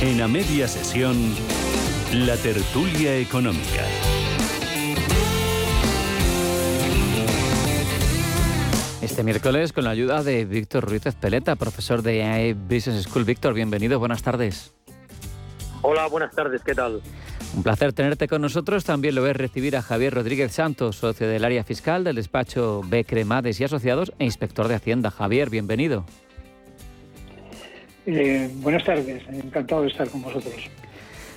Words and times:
En 0.00 0.20
a 0.20 0.28
media 0.28 0.68
sesión, 0.68 1.16
la 2.12 2.36
tertulia 2.36 3.16
económica. 3.16 3.84
Este 9.02 9.24
miércoles 9.24 9.72
con 9.72 9.82
la 9.82 9.90
ayuda 9.90 10.22
de 10.22 10.44
Víctor 10.44 10.88
Ruiz 10.88 11.02
Peleta, 11.20 11.56
profesor 11.56 12.02
de 12.02 12.18
IAE 12.18 12.54
Business 12.54 13.06
School. 13.08 13.24
Víctor, 13.24 13.54
bienvenido, 13.54 13.98
buenas 13.98 14.22
tardes. 14.22 14.72
Hola, 15.82 16.06
buenas 16.06 16.32
tardes, 16.32 16.62
¿qué 16.62 16.76
tal? 16.76 17.02
Un 17.56 17.64
placer 17.64 17.92
tenerte 17.92 18.28
con 18.28 18.40
nosotros. 18.40 18.84
También 18.84 19.16
lo 19.16 19.26
es 19.26 19.36
recibir 19.36 19.76
a 19.76 19.82
Javier 19.82 20.14
Rodríguez 20.14 20.52
Santos, 20.52 20.94
socio 20.94 21.26
del 21.26 21.44
área 21.44 21.64
fiscal 21.64 22.04
del 22.04 22.14
despacho 22.14 22.82
B. 22.86 23.04
Cremades 23.04 23.60
y 23.60 23.64
Asociados 23.64 24.12
e 24.20 24.26
inspector 24.26 24.68
de 24.68 24.76
Hacienda. 24.76 25.10
Javier, 25.10 25.50
bienvenido. 25.50 26.04
Eh, 28.10 28.48
buenas 28.62 28.84
tardes, 28.84 29.22
encantado 29.28 29.82
de 29.82 29.88
estar 29.88 30.08
con 30.08 30.22
vosotros. 30.22 30.54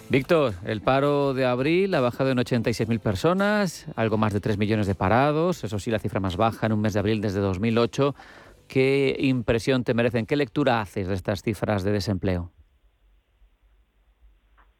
Víctor, 0.07 0.53
el 0.63 0.79
paro 0.79 1.33
de 1.33 1.45
abril 1.45 1.93
ha 1.93 1.99
bajado 1.99 2.31
en 2.31 2.37
86.000 2.37 2.99
personas, 2.99 3.87
algo 3.97 4.17
más 4.17 4.31
de 4.31 4.39
3 4.39 4.57
millones 4.57 4.87
de 4.87 4.95
parados, 4.95 5.65
eso 5.65 5.79
sí, 5.79 5.91
la 5.91 5.99
cifra 5.99 6.21
más 6.21 6.37
baja 6.37 6.67
en 6.67 6.71
un 6.71 6.79
mes 6.79 6.93
de 6.93 6.99
abril 6.99 7.19
desde 7.19 7.41
2008. 7.41 8.15
¿Qué 8.69 9.17
impresión 9.19 9.83
te 9.83 9.93
merecen? 9.93 10.25
¿Qué 10.25 10.37
lectura 10.37 10.79
haces 10.79 11.09
de 11.09 11.13
estas 11.13 11.41
cifras 11.41 11.83
de 11.83 11.91
desempleo? 11.91 12.53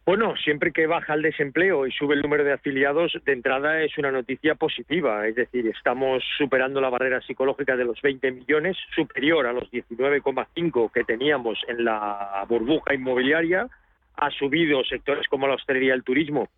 Bueno, 0.04 0.36
siempre 0.36 0.72
que 0.72 0.88
baja 0.88 1.14
el 1.14 1.22
desempleo 1.22 1.86
y 1.86 1.92
sube 1.92 2.16
el 2.16 2.24
número 2.24 2.44
de 2.44 2.54
afiliados, 2.54 3.14
de 3.24 3.34
entrada 3.34 3.84
es 3.84 3.96
una 4.00 4.12
noticia 4.12 4.56
positiva. 4.56 5.28
Es 5.28 5.36
decir, 5.36 5.68
estamos 5.68 6.24
superando 6.40 6.82
la 6.82 6.90
barrera 6.90 7.22
psicológica 7.22 7.78
de 7.78 7.86
los 7.86 8.02
20 8.02 8.32
millones, 8.32 8.78
superior 8.96 9.46
a 9.46 9.54
los 9.54 9.70
19,5 9.72 10.92
que 10.92 11.04
teníamos 11.04 11.60
en 11.68 11.86
la 11.86 12.44
burbuja 12.50 12.96
inmobiliaria. 12.96 13.68
Ha 14.16 14.32
subido 14.32 14.84
sectores 14.84 15.28
como 15.28 15.48
la 15.48 15.54
hostelería 15.54 15.90
y 15.90 15.98
el 15.98 16.04
turismo, 16.04 16.50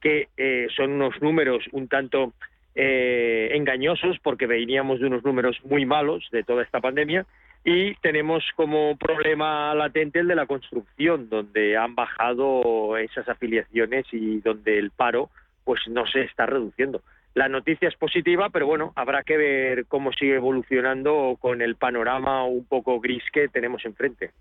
que 0.00 0.28
eh, 0.36 0.68
son 0.76 0.92
unos 0.92 1.20
números 1.20 1.64
un 1.72 1.88
tanto 1.88 2.32
eh, 2.74 3.50
engañosos 3.52 4.18
porque 4.22 4.46
veníamos 4.46 5.00
de 5.00 5.06
unos 5.06 5.24
números 5.24 5.58
muy 5.64 5.84
malos 5.84 6.26
de 6.32 6.42
toda 6.42 6.62
esta 6.62 6.80
pandemia 6.80 7.26
y 7.64 7.94
tenemos 7.96 8.44
como 8.56 8.96
problema 8.96 9.74
latente 9.74 10.18
el 10.18 10.28
de 10.28 10.34
la 10.34 10.46
construcción, 10.46 11.28
donde 11.28 11.76
han 11.76 11.94
bajado 11.94 12.96
esas 12.96 13.28
afiliaciones 13.28 14.06
y 14.10 14.40
donde 14.40 14.78
el 14.78 14.90
paro 14.90 15.30
pues 15.64 15.80
no 15.88 16.06
se 16.06 16.22
está 16.22 16.46
reduciendo. 16.46 17.02
La 17.34 17.48
noticia 17.48 17.88
es 17.88 17.96
positiva, 17.96 18.50
pero 18.50 18.66
bueno, 18.66 18.92
habrá 18.94 19.22
que 19.22 19.36
ver 19.36 19.86
cómo 19.86 20.12
sigue 20.12 20.36
evolucionando 20.36 21.36
con 21.40 21.62
el 21.62 21.76
panorama 21.76 22.44
un 22.44 22.66
poco 22.66 23.00
gris 23.00 23.22
que 23.32 23.48
tenemos 23.48 23.84
enfrente. 23.86 24.32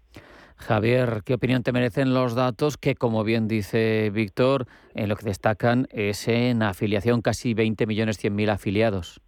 Javier, 0.58 1.22
¿qué 1.26 1.34
opinión 1.34 1.64
te 1.64 1.72
merecen 1.72 2.14
los 2.14 2.36
datos 2.36 2.78
que, 2.78 2.96
como 2.96 3.24
bien 3.24 3.48
dice 3.48 4.12
Víctor, 4.14 4.68
en 4.94 5.10
lo 5.10 5.16
que 5.16 5.26
destacan 5.26 5.88
es 5.90 6.28
en 6.28 6.62
afiliación 6.62 7.22
casi 7.22 7.54
20 7.54 7.88
millones 7.88 8.18
100 8.18 8.36
mil 8.36 8.50
afiliados? 8.50 9.22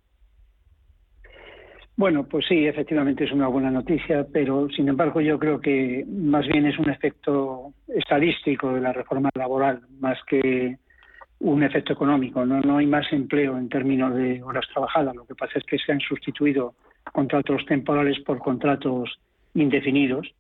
Bueno, 1.96 2.26
pues 2.26 2.46
sí, 2.48 2.66
efectivamente 2.66 3.24
es 3.24 3.32
una 3.32 3.48
buena 3.48 3.70
noticia, 3.70 4.26
pero 4.32 4.68
sin 4.70 4.90
embargo 4.90 5.22
yo 5.22 5.38
creo 5.38 5.62
que 5.62 6.04
más 6.08 6.48
bien 6.48 6.66
es 6.66 6.78
un 6.80 6.90
efecto 6.90 7.72
estadístico 7.88 8.74
de 8.74 8.82
la 8.82 8.94
reforma 8.94 9.30
laboral, 9.36 9.82
más 10.00 10.18
que 10.28 10.78
un 11.44 11.62
efecto 11.62 11.94
económico. 11.94 12.46
No, 12.46 12.62
no 12.62 12.78
hay 12.78 12.88
más 12.88 13.12
empleo 13.12 13.58
en 13.58 13.70
términos 13.70 14.16
de 14.16 14.42
horas 14.42 14.66
trabajadas. 14.74 15.16
Lo 15.16 15.26
que 15.26 15.36
pasa 15.36 15.60
es 15.60 15.66
que 15.66 15.78
se 15.78 15.92
han 15.92 16.00
sustituido 16.00 16.74
contratos 17.12 17.66
temporales 17.66 18.20
por 18.22 18.40
contratos 18.40 19.20
indefinidos. 19.54 20.34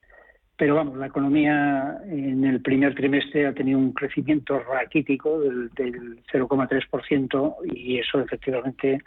Pero 0.55 0.75
vamos, 0.75 0.97
la 0.97 1.07
economía 1.07 1.97
en 2.05 2.45
el 2.45 2.61
primer 2.61 2.95
trimestre 2.95 3.47
ha 3.47 3.53
tenido 3.53 3.79
un 3.79 3.91
crecimiento 3.91 4.59
raquítico 4.59 5.39
del, 5.41 5.69
del 5.69 6.23
0,3% 6.31 7.55
y 7.73 7.97
eso 7.97 8.21
efectivamente 8.21 8.99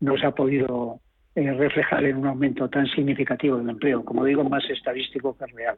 no 0.00 0.16
se 0.16 0.26
ha 0.26 0.32
podido 0.32 1.00
eh, 1.36 1.52
reflejar 1.52 2.04
en 2.04 2.18
un 2.18 2.26
aumento 2.28 2.68
tan 2.68 2.86
significativo 2.86 3.56
del 3.56 3.68
empleo, 3.68 4.04
como 4.04 4.24
digo, 4.24 4.44
más 4.44 4.62
estadístico 4.70 5.36
que 5.36 5.46
real. 5.46 5.76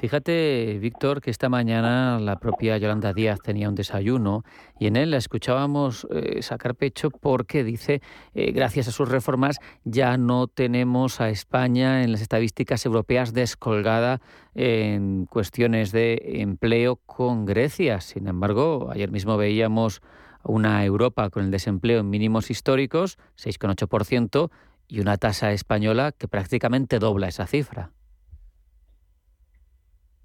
Fíjate, 0.00 0.78
Víctor, 0.80 1.20
que 1.20 1.30
esta 1.30 1.50
mañana 1.50 2.18
la 2.18 2.38
propia 2.38 2.78
Yolanda 2.78 3.12
Díaz 3.12 3.40
tenía 3.40 3.68
un 3.68 3.74
desayuno 3.74 4.44
y 4.78 4.86
en 4.86 4.96
él 4.96 5.10
la 5.10 5.18
escuchábamos 5.18 6.06
eh, 6.10 6.40
sacar 6.40 6.74
pecho 6.74 7.10
porque 7.10 7.64
dice, 7.64 8.00
eh, 8.34 8.52
gracias 8.52 8.88
a 8.88 8.92
sus 8.92 9.10
reformas 9.10 9.58
ya 9.84 10.16
no 10.16 10.46
tenemos 10.46 11.20
a 11.20 11.28
España 11.28 12.02
en 12.02 12.10
las 12.10 12.22
estadísticas 12.22 12.86
europeas 12.86 13.34
descolgada 13.34 14.20
en 14.54 15.26
cuestiones 15.26 15.92
de 15.92 16.40
empleo 16.40 16.96
con 16.96 17.44
Grecia. 17.44 18.00
Sin 18.00 18.26
embargo, 18.26 18.88
ayer 18.90 19.10
mismo 19.10 19.36
veíamos 19.36 20.00
una 20.44 20.84
Europa 20.84 21.30
con 21.30 21.44
el 21.44 21.50
desempleo 21.50 22.00
en 22.00 22.10
mínimos 22.10 22.50
históricos, 22.50 23.18
6,8%, 23.36 24.50
y 24.88 25.00
una 25.00 25.16
tasa 25.16 25.52
española 25.52 26.12
que 26.12 26.28
prácticamente 26.28 26.98
dobla 26.98 27.28
esa 27.28 27.46
cifra. 27.46 27.90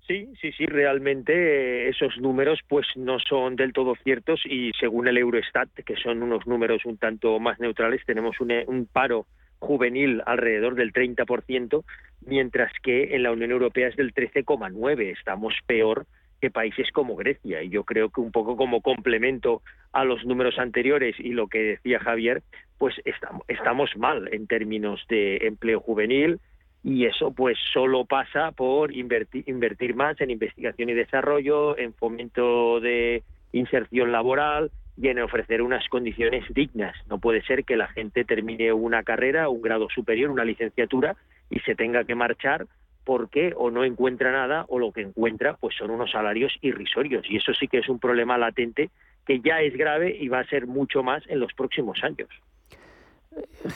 Sí, 0.08 0.30
sí, 0.42 0.52
sí, 0.54 0.66
realmente 0.66 1.34
eh, 1.34 1.90
esos 1.90 2.18
números 2.18 2.60
pues 2.68 2.88
no 2.96 3.18
son 3.20 3.58
del 3.58 3.74
todo 3.74 3.94
ciertos 4.04 4.42
y 4.46 4.72
según 4.80 5.08
el 5.08 5.18
Eurostat, 5.18 5.70
que 5.86 5.96
son 5.98 6.24
unos 6.24 6.48
números 6.48 6.86
un 6.86 6.98
tanto 6.98 7.40
más 7.40 7.60
neutrales, 7.60 8.06
tenemos 8.06 8.40
un, 8.40 8.54
un 8.68 8.86
paro 8.86 9.26
juvenil 9.60 10.22
alrededor 10.26 10.76
del 10.76 10.94
30%, 10.94 11.84
mientras 12.26 12.72
que 12.82 13.16
en 13.16 13.24
la 13.24 13.32
Unión 13.32 13.52
Europea 13.52 13.90
es 13.90 13.96
del 13.96 14.14
13,9%. 14.14 15.18
Estamos 15.18 15.56
peor 15.66 16.06
que 16.42 16.52
países 16.52 16.92
como 16.92 17.16
Grecia. 17.16 17.64
Y 17.64 17.70
yo 17.70 17.84
creo 17.84 18.10
que 18.10 18.22
un 18.22 18.32
poco 18.32 18.56
como 18.56 18.82
complemento 18.82 19.62
a 19.92 20.04
los 20.04 20.26
números 20.26 20.60
anteriores 20.60 21.16
y 21.20 21.30
lo 21.30 21.48
que 21.48 21.60
decía 21.60 22.00
Javier, 22.00 22.44
pues 22.78 22.96
estamos, 23.06 23.98
mal 23.98 24.30
en 24.32 24.48
términos 24.48 25.04
de 25.10 25.38
empleo 25.48 25.80
juvenil 25.80 26.40
y 26.84 27.06
eso 27.06 27.32
pues 27.32 27.58
solo 27.74 28.06
pasa 28.06 28.52
por 28.52 28.94
invertir 28.94 29.96
más 29.96 30.22
en 30.22 30.30
investigación 30.30 30.90
y 30.90 30.94
desarrollo, 30.94 31.78
en 31.78 31.94
fomento 31.94 32.80
de 32.80 33.24
inserción 33.52 34.12
laboral 34.12 34.72
y 34.96 35.10
en 35.10 35.20
ofrecer 35.20 35.62
unas 35.62 35.88
condiciones 35.90 36.44
dignas. 36.54 36.96
No 37.08 37.20
puede 37.20 37.42
ser 37.44 37.66
que 37.66 37.78
la 37.78 37.88
gente 37.88 38.26
termine 38.26 38.74
una 38.74 39.04
carrera, 39.04 39.50
un 39.50 39.62
grado 39.62 39.90
superior, 39.90 40.30
una 40.30 40.46
licenciatura 40.46 41.16
y 41.50 41.60
se 41.62 41.76
tenga 41.76 42.04
que 42.04 42.16
marchar 42.16 42.68
porque 43.08 43.54
o 43.56 43.72
no 43.72 43.86
encuentra 43.86 44.34
nada 44.34 44.66
o 44.68 44.80
lo 44.80 44.92
que 44.92 45.00
encuentra 45.00 45.56
pues 45.56 45.78
son 45.78 45.92
unos 45.92 46.12
salarios 46.12 46.52
irrisorios 46.62 47.26
y 47.30 47.38
eso 47.38 47.54
sí 47.58 47.70
que 47.70 47.78
es 47.78 47.88
un 47.88 48.00
problema 48.00 48.38
latente 48.38 48.90
que 49.26 49.40
ya 49.40 49.62
es 49.62 49.78
grave 49.78 50.14
y 50.20 50.28
va 50.28 50.42
a 50.42 50.48
ser 50.48 50.68
mucho 50.68 51.04
más 51.04 51.24
en 51.30 51.40
los 51.40 51.54
próximos 51.54 52.04
años. 52.04 52.28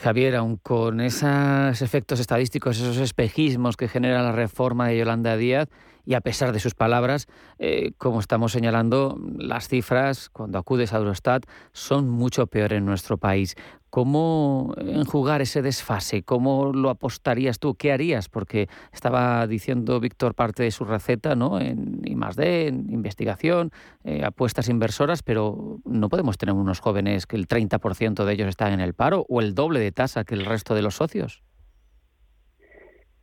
Javier, 0.01 0.35
aun 0.35 0.57
con 0.57 0.99
esos 0.99 1.81
efectos 1.81 2.19
estadísticos, 2.19 2.77
esos 2.77 2.97
espejismos 2.97 3.77
que 3.77 3.87
genera 3.87 4.21
la 4.21 4.33
reforma 4.33 4.89
de 4.89 4.97
Yolanda 4.97 5.37
Díaz, 5.37 5.69
y 6.05 6.13
a 6.13 6.21
pesar 6.21 6.51
de 6.51 6.59
sus 6.59 6.73
palabras, 6.73 7.27
eh, 7.59 7.91
como 7.97 8.19
estamos 8.19 8.51
señalando, 8.51 9.19
las 9.37 9.67
cifras, 9.67 10.29
cuando 10.29 10.57
acudes 10.57 10.93
a 10.93 10.97
Eurostat, 10.97 11.45
son 11.71 12.09
mucho 12.09 12.47
peores 12.47 12.77
en 12.77 12.85
nuestro 12.85 13.17
país. 13.17 13.55
¿Cómo 13.91 14.73
enjugar 14.77 15.41
ese 15.41 15.61
desfase? 15.61 16.23
¿Cómo 16.23 16.71
lo 16.71 16.89
apostarías 16.89 17.59
tú? 17.59 17.75
¿Qué 17.75 17.91
harías? 17.91 18.29
Porque 18.29 18.69
estaba 18.93 19.45
diciendo 19.47 19.99
Víctor 19.99 20.33
parte 20.33 20.63
de 20.63 20.71
su 20.71 20.85
receta 20.85 21.35
¿no? 21.35 21.59
en 21.59 21.99
I+.D., 22.05 22.67
en 22.67 22.89
investigación, 22.89 23.71
eh, 24.05 24.23
apuestas 24.23 24.69
inversoras, 24.69 25.23
pero 25.23 25.81
no 25.83 26.07
podemos 26.07 26.37
tener 26.37 26.55
unos 26.55 26.79
jóvenes 26.79 27.27
que 27.27 27.35
el 27.35 27.49
30% 27.49 28.23
de 28.23 28.33
ellos 28.33 28.47
están 28.47 28.71
en 28.71 28.79
el 28.79 28.93
paro 28.93 29.25
o 29.27 29.41
el 29.41 29.55
doble 29.55 29.81
de 29.81 29.91
tasa 29.91 30.23
que 30.23 30.35
el 30.35 30.45
resto 30.45 30.73
de 30.73 30.83
los 30.83 30.95
socios. 30.95 31.43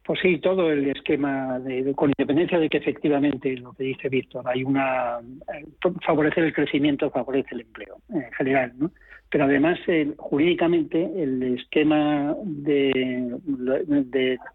Pues 0.08 0.20
sí, 0.22 0.38
todo 0.38 0.72
el 0.72 0.88
esquema, 0.88 1.58
de, 1.58 1.92
con 1.94 2.08
independencia 2.08 2.58
de 2.58 2.70
que 2.70 2.78
efectivamente 2.78 3.54
lo 3.58 3.74
que 3.74 3.84
dice 3.84 4.08
Víctor, 4.08 4.42
hay 4.48 4.64
una. 4.64 5.18
Eh, 5.52 5.66
favorecer 6.00 6.44
el 6.44 6.54
crecimiento 6.54 7.10
favorece 7.10 7.48
el 7.54 7.60
empleo 7.60 7.98
en 8.08 8.32
general, 8.32 8.72
¿no? 8.78 8.90
Pero 9.28 9.44
además, 9.44 9.78
jurídicamente, 10.16 10.98
el 11.14 11.42
esquema 11.58 12.34
de, 12.42 13.36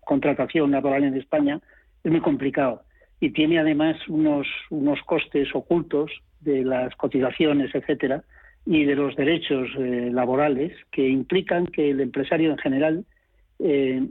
contratación 0.04 0.72
laboral 0.72 1.04
en 1.04 1.18
España 1.18 1.60
es 2.04 2.12
muy 2.12 2.22
complicado 2.22 2.82
y 3.20 3.30
tiene 3.30 3.60
además 3.60 3.96
unos, 4.08 4.48
unos 4.72 5.04
costes 5.04 5.54
ocultos 5.54 6.10
de 6.42 6.64
las 6.64 6.96
cotizaciones, 6.96 7.76
etcétera, 7.76 8.24
y 8.66 8.86
de 8.86 8.96
los 8.96 9.16
derechos 9.16 9.70
eh, 9.78 10.10
laborales 10.12 10.74
que 10.92 11.08
implican 11.08 11.68
que 11.68 11.92
el 11.92 12.02
empresario 12.02 12.50
en 12.50 12.58
general 12.58 13.06
eh, 13.60 14.02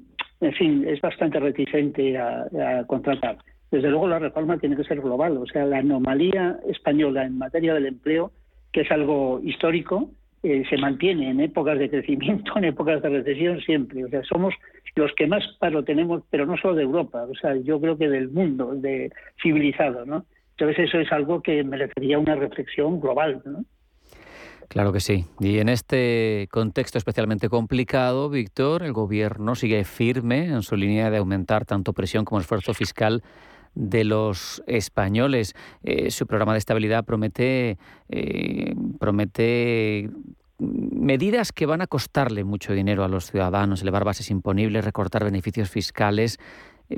en 0.42 0.52
fin, 0.54 0.84
es 0.86 1.00
bastante 1.00 1.38
reticente 1.38 2.18
a, 2.18 2.84
contratar. 2.86 3.38
Desde 3.70 3.88
luego 3.88 4.08
la 4.08 4.18
reforma 4.18 4.58
tiene 4.58 4.76
que 4.76 4.84
ser 4.84 5.00
global, 5.00 5.38
o 5.38 5.46
sea, 5.46 5.64
la 5.64 5.78
anomalía 5.78 6.58
española 6.68 7.24
en 7.24 7.38
materia 7.38 7.72
del 7.74 7.86
empleo, 7.86 8.32
que 8.72 8.82
es 8.82 8.90
algo 8.90 9.40
histórico, 9.42 10.10
eh, 10.42 10.64
se 10.68 10.76
mantiene 10.76 11.30
en 11.30 11.40
épocas 11.40 11.78
de 11.78 11.88
crecimiento, 11.88 12.52
en 12.56 12.64
épocas 12.64 13.00
de 13.00 13.08
recesión 13.08 13.60
siempre. 13.60 14.04
O 14.04 14.08
sea, 14.08 14.22
somos 14.24 14.52
los 14.96 15.12
que 15.14 15.28
más 15.28 15.44
paro 15.60 15.84
tenemos, 15.84 16.24
pero 16.28 16.44
no 16.44 16.56
solo 16.56 16.74
de 16.74 16.82
Europa, 16.82 17.22
o 17.22 17.34
sea, 17.36 17.56
yo 17.56 17.80
creo 17.80 17.96
que 17.96 18.08
del 18.08 18.28
mundo, 18.28 18.74
de 18.74 19.10
civilizado, 19.40 20.04
¿no? 20.04 20.26
Entonces 20.58 20.88
eso 20.88 20.98
es 20.98 21.10
algo 21.12 21.40
que 21.40 21.62
merecería 21.64 22.18
una 22.18 22.34
reflexión 22.34 23.00
global. 23.00 23.40
¿no? 23.44 23.64
Claro 24.72 24.90
que 24.90 25.00
sí. 25.00 25.26
Y 25.38 25.58
en 25.58 25.68
este 25.68 26.48
contexto 26.50 26.96
especialmente 26.96 27.50
complicado, 27.50 28.30
Víctor, 28.30 28.82
el 28.82 28.94
gobierno 28.94 29.54
sigue 29.54 29.84
firme 29.84 30.46
en 30.46 30.62
su 30.62 30.76
línea 30.76 31.10
de 31.10 31.18
aumentar 31.18 31.66
tanto 31.66 31.92
presión 31.92 32.24
como 32.24 32.40
esfuerzo 32.40 32.72
fiscal 32.72 33.22
de 33.74 34.04
los 34.04 34.62
españoles. 34.66 35.52
Eh, 35.82 36.10
su 36.10 36.26
programa 36.26 36.52
de 36.52 36.58
estabilidad 36.58 37.04
promete, 37.04 37.76
eh, 38.08 38.74
promete 38.98 40.08
medidas 40.58 41.52
que 41.52 41.66
van 41.66 41.82
a 41.82 41.86
costarle 41.86 42.42
mucho 42.42 42.72
dinero 42.72 43.04
a 43.04 43.08
los 43.08 43.30
ciudadanos, 43.30 43.82
elevar 43.82 44.04
bases 44.04 44.30
imponibles, 44.30 44.86
recortar 44.86 45.22
beneficios 45.22 45.68
fiscales. 45.68 46.38
Eh, 46.88 46.96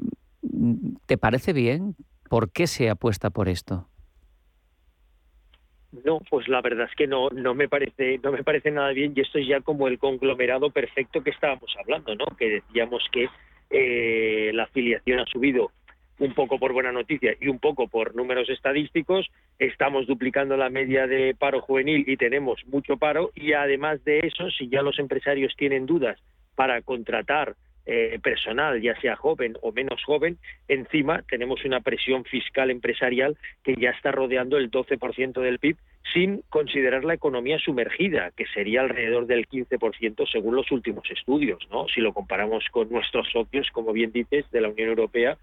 ¿Te 1.06 1.18
parece 1.18 1.52
bien? 1.52 1.96
¿Por 2.30 2.52
qué 2.52 2.68
se 2.68 2.88
apuesta 2.88 3.30
por 3.30 3.48
esto? 3.48 3.88
No, 6.02 6.20
pues 6.28 6.48
la 6.48 6.60
verdad 6.60 6.88
es 6.90 6.96
que 6.96 7.06
no, 7.06 7.28
no 7.30 7.54
me 7.54 7.68
parece, 7.68 8.18
no 8.22 8.32
me 8.32 8.42
parece 8.42 8.70
nada 8.70 8.90
bien 8.90 9.12
y 9.14 9.20
esto 9.20 9.38
es 9.38 9.46
ya 9.46 9.60
como 9.60 9.86
el 9.86 9.98
conglomerado 9.98 10.70
perfecto 10.70 11.22
que 11.22 11.30
estábamos 11.30 11.74
hablando, 11.78 12.14
¿no? 12.14 12.24
Que 12.36 12.50
decíamos 12.50 13.06
que 13.12 13.28
eh, 13.70 14.50
la 14.54 14.64
afiliación 14.64 15.20
ha 15.20 15.26
subido 15.26 15.70
un 16.18 16.32
poco 16.32 16.58
por 16.58 16.72
buena 16.72 16.92
noticia 16.92 17.34
y 17.40 17.48
un 17.48 17.58
poco 17.58 17.88
por 17.88 18.14
números 18.14 18.48
estadísticos, 18.48 19.28
estamos 19.58 20.06
duplicando 20.06 20.56
la 20.56 20.70
media 20.70 21.06
de 21.06 21.34
paro 21.34 21.60
juvenil 21.60 22.04
y 22.06 22.16
tenemos 22.16 22.64
mucho 22.66 22.96
paro 22.96 23.30
y 23.34 23.52
además 23.52 24.04
de 24.04 24.20
eso, 24.20 24.50
si 24.50 24.68
ya 24.68 24.82
los 24.82 24.98
empresarios 24.98 25.54
tienen 25.56 25.86
dudas 25.86 26.18
para 26.54 26.82
contratar 26.82 27.56
eh, 27.86 28.18
personal, 28.22 28.80
ya 28.80 28.98
sea 29.00 29.16
joven 29.16 29.56
o 29.60 29.72
menos 29.72 30.02
joven, 30.04 30.38
encima 30.68 31.22
tenemos 31.28 31.64
una 31.64 31.80
presión 31.80 32.24
fiscal 32.24 32.70
empresarial 32.70 33.36
que 33.62 33.74
ya 33.76 33.90
está 33.90 34.10
rodeando 34.10 34.56
el 34.56 34.70
12% 34.70 35.40
del 35.40 35.58
PIB 35.58 35.76
sin 36.12 36.42
considerar 36.48 37.04
la 37.04 37.14
economía 37.14 37.58
sumergida, 37.58 38.30
que 38.36 38.46
sería 38.46 38.82
alrededor 38.82 39.26
del 39.26 39.48
15% 39.48 40.30
según 40.30 40.54
los 40.54 40.70
últimos 40.70 41.10
estudios. 41.10 41.58
Si 41.94 42.00
lo 42.00 42.12
comparamos 42.12 42.64
con 42.70 42.90
nuestros 42.90 43.28
socios, 43.30 43.70
como 43.72 43.92
bien 43.92 44.12
dices, 44.12 44.50
de 44.50 44.60
la 44.60 44.68
Unión 44.68 44.88
Europea, 44.88 45.36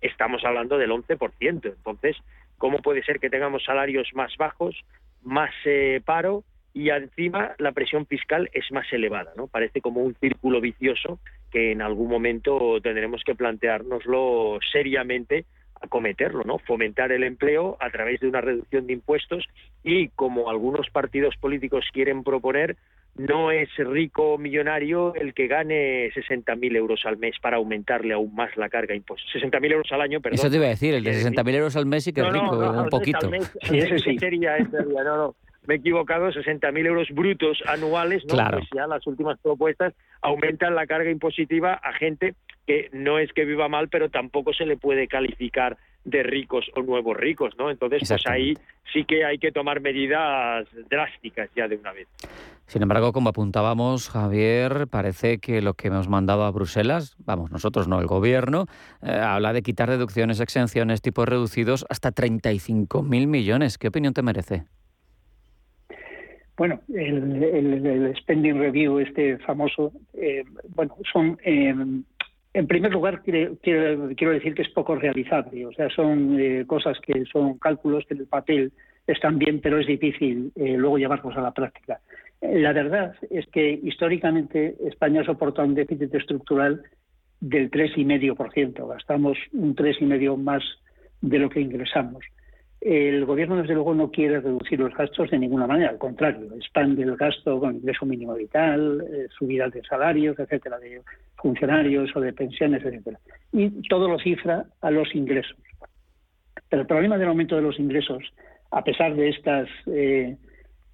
estamos 0.00 0.44
hablando 0.44 0.78
del 0.78 0.90
11%. 0.90 1.38
Entonces, 1.40 2.16
¿cómo 2.56 2.78
puede 2.78 3.02
ser 3.04 3.20
que 3.20 3.30
tengamos 3.30 3.64
salarios 3.64 4.08
más 4.14 4.36
bajos, 4.36 4.84
más 5.22 5.52
eh, 5.64 6.00
paro 6.04 6.44
y 6.74 6.90
encima 6.90 7.54
la 7.58 7.72
presión 7.72 8.06
fiscal 8.06 8.50
es 8.52 8.70
más 8.72 8.90
elevada? 8.92 9.32
¿no? 9.36 9.46
Parece 9.46 9.80
como 9.80 10.00
un 10.00 10.14
círculo 10.16 10.60
vicioso 10.60 11.18
que 11.50 11.72
en 11.72 11.82
algún 11.82 12.08
momento 12.08 12.80
tendremos 12.82 13.22
que 13.24 13.34
planteárnoslo 13.34 14.58
seriamente 14.72 15.44
acometerlo, 15.80 16.44
¿no? 16.44 16.58
Fomentar 16.58 17.12
el 17.12 17.24
empleo 17.24 17.76
a 17.80 17.90
través 17.90 18.20
de 18.20 18.28
una 18.28 18.40
reducción 18.40 18.86
de 18.86 18.94
impuestos 18.94 19.44
y 19.84 20.08
como 20.08 20.50
algunos 20.50 20.90
partidos 20.90 21.36
políticos 21.36 21.84
quieren 21.92 22.24
proponer, 22.24 22.76
no 23.16 23.50
es 23.50 23.68
rico 23.76 24.34
o 24.34 24.38
millonario 24.38 25.14
el 25.14 25.34
que 25.34 25.48
gane 25.48 26.10
60.000 26.10 26.76
euros 26.76 27.00
al 27.04 27.16
mes 27.16 27.34
para 27.40 27.56
aumentarle 27.56 28.14
aún 28.14 28.34
más 28.34 28.56
la 28.56 28.68
carga 28.68 28.92
de 28.92 28.96
impuestos. 28.96 29.28
60.000 29.34 29.72
euros 29.72 29.92
al 29.92 30.00
año, 30.00 30.20
perdón. 30.20 30.38
Eso 30.38 30.50
te 30.50 30.56
iba 30.56 30.66
a 30.66 30.70
decir, 30.70 30.94
el 30.94 31.04
de 31.04 31.12
60.000 31.12 31.54
euros 31.54 31.76
al 31.76 31.86
mes 31.86 32.06
y 32.06 32.12
que 32.12 32.20
es 32.20 32.32
rico, 32.32 32.58
un 32.58 32.88
poquito. 32.88 33.30
sí, 33.62 33.78
eso 33.78 33.98
sí. 33.98 34.18
Sería, 34.18 34.56
sería, 34.56 35.04
no, 35.04 35.16
no 35.16 35.34
me 35.68 35.74
he 35.74 35.76
equivocado, 35.76 36.30
60.000 36.30 36.86
euros 36.86 37.08
brutos 37.10 37.62
anuales, 37.66 38.24
¿no? 38.24 38.34
Claro. 38.34 38.58
Pues 38.58 38.70
ya 38.74 38.86
las 38.86 39.06
últimas 39.06 39.38
propuestas 39.38 39.92
aumentan 40.22 40.74
la 40.74 40.86
carga 40.86 41.10
impositiva 41.10 41.74
a 41.74 41.92
gente 41.92 42.34
que 42.66 42.88
no 42.92 43.18
es 43.18 43.30
que 43.34 43.44
viva 43.44 43.68
mal, 43.68 43.90
pero 43.90 44.08
tampoco 44.08 44.54
se 44.54 44.64
le 44.64 44.78
puede 44.78 45.08
calificar 45.08 45.76
de 46.06 46.22
ricos 46.22 46.70
o 46.74 46.80
nuevos 46.80 47.14
ricos, 47.14 47.52
¿no? 47.58 47.70
Entonces, 47.70 48.02
pues 48.08 48.26
ahí 48.26 48.54
sí 48.94 49.04
que 49.04 49.26
hay 49.26 49.36
que 49.38 49.52
tomar 49.52 49.82
medidas 49.82 50.66
drásticas 50.88 51.50
ya 51.54 51.68
de 51.68 51.76
una 51.76 51.92
vez. 51.92 52.08
Sin 52.64 52.80
embargo, 52.80 53.12
como 53.12 53.28
apuntábamos, 53.28 54.08
Javier, 54.08 54.86
parece 54.88 55.38
que 55.38 55.60
lo 55.60 55.74
que 55.74 55.88
hemos 55.88 56.08
mandado 56.08 56.44
a 56.44 56.50
Bruselas, 56.50 57.14
vamos, 57.18 57.50
nosotros 57.50 57.88
no, 57.88 58.00
el 58.00 58.06
gobierno, 58.06 58.64
eh, 59.02 59.10
habla 59.10 59.52
de 59.52 59.60
quitar 59.60 59.90
deducciones, 59.90 60.40
exenciones, 60.40 61.02
tipos 61.02 61.28
reducidos 61.28 61.84
hasta 61.90 62.10
35.000 62.10 63.26
millones. 63.26 63.76
¿Qué 63.76 63.88
opinión 63.88 64.14
te 64.14 64.22
merece? 64.22 64.64
Bueno, 66.58 66.80
el, 66.92 68.12
spending 68.18 68.58
review, 68.58 68.98
este 68.98 69.38
famoso, 69.38 69.92
eh, 70.12 70.42
bueno, 70.74 70.96
son, 71.12 71.38
eh, 71.44 71.72
en 72.52 72.66
primer 72.66 72.92
lugar, 72.92 73.22
quiero, 73.22 73.56
quiero, 73.62 74.32
decir 74.32 74.54
que 74.54 74.62
es 74.62 74.68
poco 74.70 74.96
realizable. 74.96 75.66
O 75.66 75.72
sea, 75.72 75.88
son 75.90 76.36
eh, 76.40 76.64
cosas 76.66 76.98
que 77.00 77.24
son 77.26 77.58
cálculos 77.58 78.04
que 78.06 78.14
en 78.14 78.20
el 78.20 78.26
papel 78.26 78.72
están 79.06 79.38
bien, 79.38 79.60
pero 79.60 79.78
es 79.78 79.86
difícil 79.86 80.52
luego 80.56 80.98
llevarlos 80.98 81.36
a 81.36 81.42
la 81.42 81.52
práctica. 81.52 82.00
La 82.42 82.72
verdad 82.72 83.14
es 83.30 83.46
que 83.46 83.80
históricamente 83.82 84.74
España 84.84 85.24
soporta 85.24 85.62
un 85.62 85.74
déficit 85.74 86.12
estructural 86.12 86.82
del 87.40 87.70
3,5%. 87.70 88.88
Gastamos 88.88 89.38
un 89.52 89.76
3,5% 89.76 90.36
más 90.36 90.64
de 91.20 91.38
lo 91.38 91.48
que 91.48 91.60
ingresamos. 91.60 92.24
El 92.80 93.24
gobierno, 93.24 93.56
desde 93.56 93.74
luego, 93.74 93.92
no 93.94 94.10
quiere 94.10 94.40
reducir 94.40 94.78
los 94.78 94.94
gastos 94.94 95.30
de 95.30 95.38
ninguna 95.38 95.66
manera, 95.66 95.90
al 95.90 95.98
contrario, 95.98 96.54
expande 96.54 97.02
el 97.02 97.16
gasto 97.16 97.58
con 97.58 97.74
ingreso 97.74 98.06
mínimo 98.06 98.34
vital, 98.34 99.04
eh, 99.12 99.26
subidas 99.36 99.72
de 99.72 99.82
salarios, 99.82 100.38
etcétera, 100.38 100.78
de 100.78 101.02
funcionarios 101.36 102.14
o 102.14 102.20
de 102.20 102.32
pensiones, 102.32 102.84
etcétera. 102.84 103.18
Y 103.52 103.68
todo 103.88 104.08
lo 104.08 104.18
cifra 104.20 104.64
a 104.80 104.90
los 104.92 105.12
ingresos. 105.14 105.56
Pero 106.68 106.82
el 106.82 106.88
problema 106.88 107.18
del 107.18 107.28
aumento 107.28 107.56
de 107.56 107.62
los 107.62 107.78
ingresos, 107.80 108.22
a 108.70 108.84
pesar 108.84 109.14
de 109.16 109.30
estas, 109.30 109.68
eh, 109.86 110.36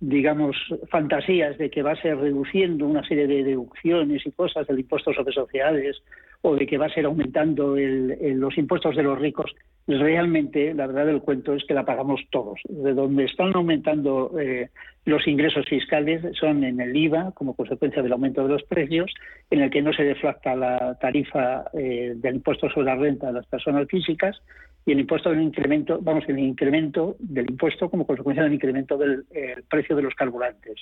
digamos, 0.00 0.56
fantasías 0.90 1.58
de 1.58 1.68
que 1.68 1.82
va 1.82 1.92
a 1.92 2.00
ser 2.00 2.16
reduciendo 2.16 2.86
una 2.86 3.06
serie 3.06 3.26
de 3.26 3.44
deducciones 3.44 4.26
y 4.26 4.32
cosas 4.32 4.66
del 4.66 4.80
impuesto 4.80 5.12
sobre 5.12 5.34
sociedades 5.34 6.02
o 6.40 6.54
de 6.54 6.66
que 6.66 6.78
va 6.78 6.86
a 6.86 6.94
ser 6.94 7.04
aumentando 7.04 7.76
los 7.76 8.58
impuestos 8.58 8.96
de 8.96 9.02
los 9.02 9.18
ricos, 9.18 9.54
realmente 9.86 10.74
la 10.74 10.86
verdad 10.86 11.06
del 11.06 11.20
cuento 11.20 11.54
es 11.54 11.64
que 11.64 11.74
la 11.74 11.84
pagamos 11.84 12.20
todos. 12.30 12.60
De 12.68 12.94
donde 12.94 13.24
están 13.24 13.52
aumentando 13.54 14.38
eh, 14.38 14.70
los 15.04 15.26
ingresos 15.26 15.66
fiscales 15.66 16.22
son 16.38 16.64
en 16.64 16.80
el 16.80 16.96
IVA, 16.96 17.32
como 17.32 17.54
consecuencia 17.54 18.02
del 18.02 18.12
aumento 18.12 18.42
de 18.42 18.48
los 18.48 18.62
precios, 18.64 19.12
en 19.50 19.60
el 19.60 19.70
que 19.70 19.82
no 19.82 19.92
se 19.92 20.04
deflacta 20.04 20.54
la 20.56 20.96
tarifa 21.00 21.64
eh, 21.74 22.14
del 22.16 22.36
impuesto 22.36 22.70
sobre 22.70 22.86
la 22.86 22.96
renta 22.96 23.26
de 23.28 23.34
las 23.34 23.46
personas 23.46 23.86
físicas 23.88 24.40
y 24.86 24.92
el 24.92 25.00
impuesto 25.00 25.30
del 25.30 25.42
incremento, 25.42 25.98
vamos, 26.00 26.24
el 26.28 26.38
incremento 26.38 27.16
del 27.18 27.50
impuesto 27.50 27.88
como 27.88 28.06
consecuencia 28.06 28.42
del 28.42 28.54
incremento 28.54 28.98
del 28.98 29.24
precio 29.68 29.96
de 29.96 30.02
los 30.02 30.14
carburantes. 30.14 30.80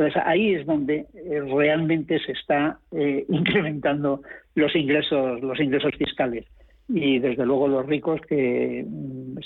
Entonces 0.00 0.22
ahí 0.24 0.54
es 0.54 0.64
donde 0.64 1.06
eh, 1.14 1.42
realmente 1.42 2.18
se 2.20 2.32
está 2.32 2.78
eh, 2.92 3.26
incrementando 3.28 4.22
los 4.54 4.74
ingresos, 4.74 5.42
los 5.42 5.60
ingresos 5.60 5.92
fiscales. 5.96 6.46
Y 6.92 7.18
desde 7.18 7.46
luego 7.46 7.68
los 7.68 7.86
ricos 7.86 8.20
que 8.22 8.84
mm, 8.86 9.38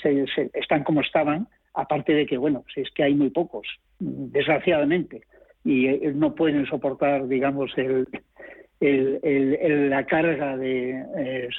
están 0.55 0.85
como 0.85 1.01
estaban, 1.01 1.49
aparte 1.75 2.15
de 2.15 2.27
que, 2.27 2.37
bueno, 2.37 2.65
es 2.75 2.91
que 2.93 3.03
hay 3.03 3.15
muy 3.15 3.31
pocos, 3.31 3.67
desgraciadamente, 3.99 5.23
y 5.65 5.87
eh, 5.87 6.13
no 6.15 6.35
pueden 6.35 6.67
soportar, 6.67 7.27
digamos, 7.29 7.73
el, 7.77 8.07
la 8.81 10.05
carga 10.07 10.57
de, 10.57 11.05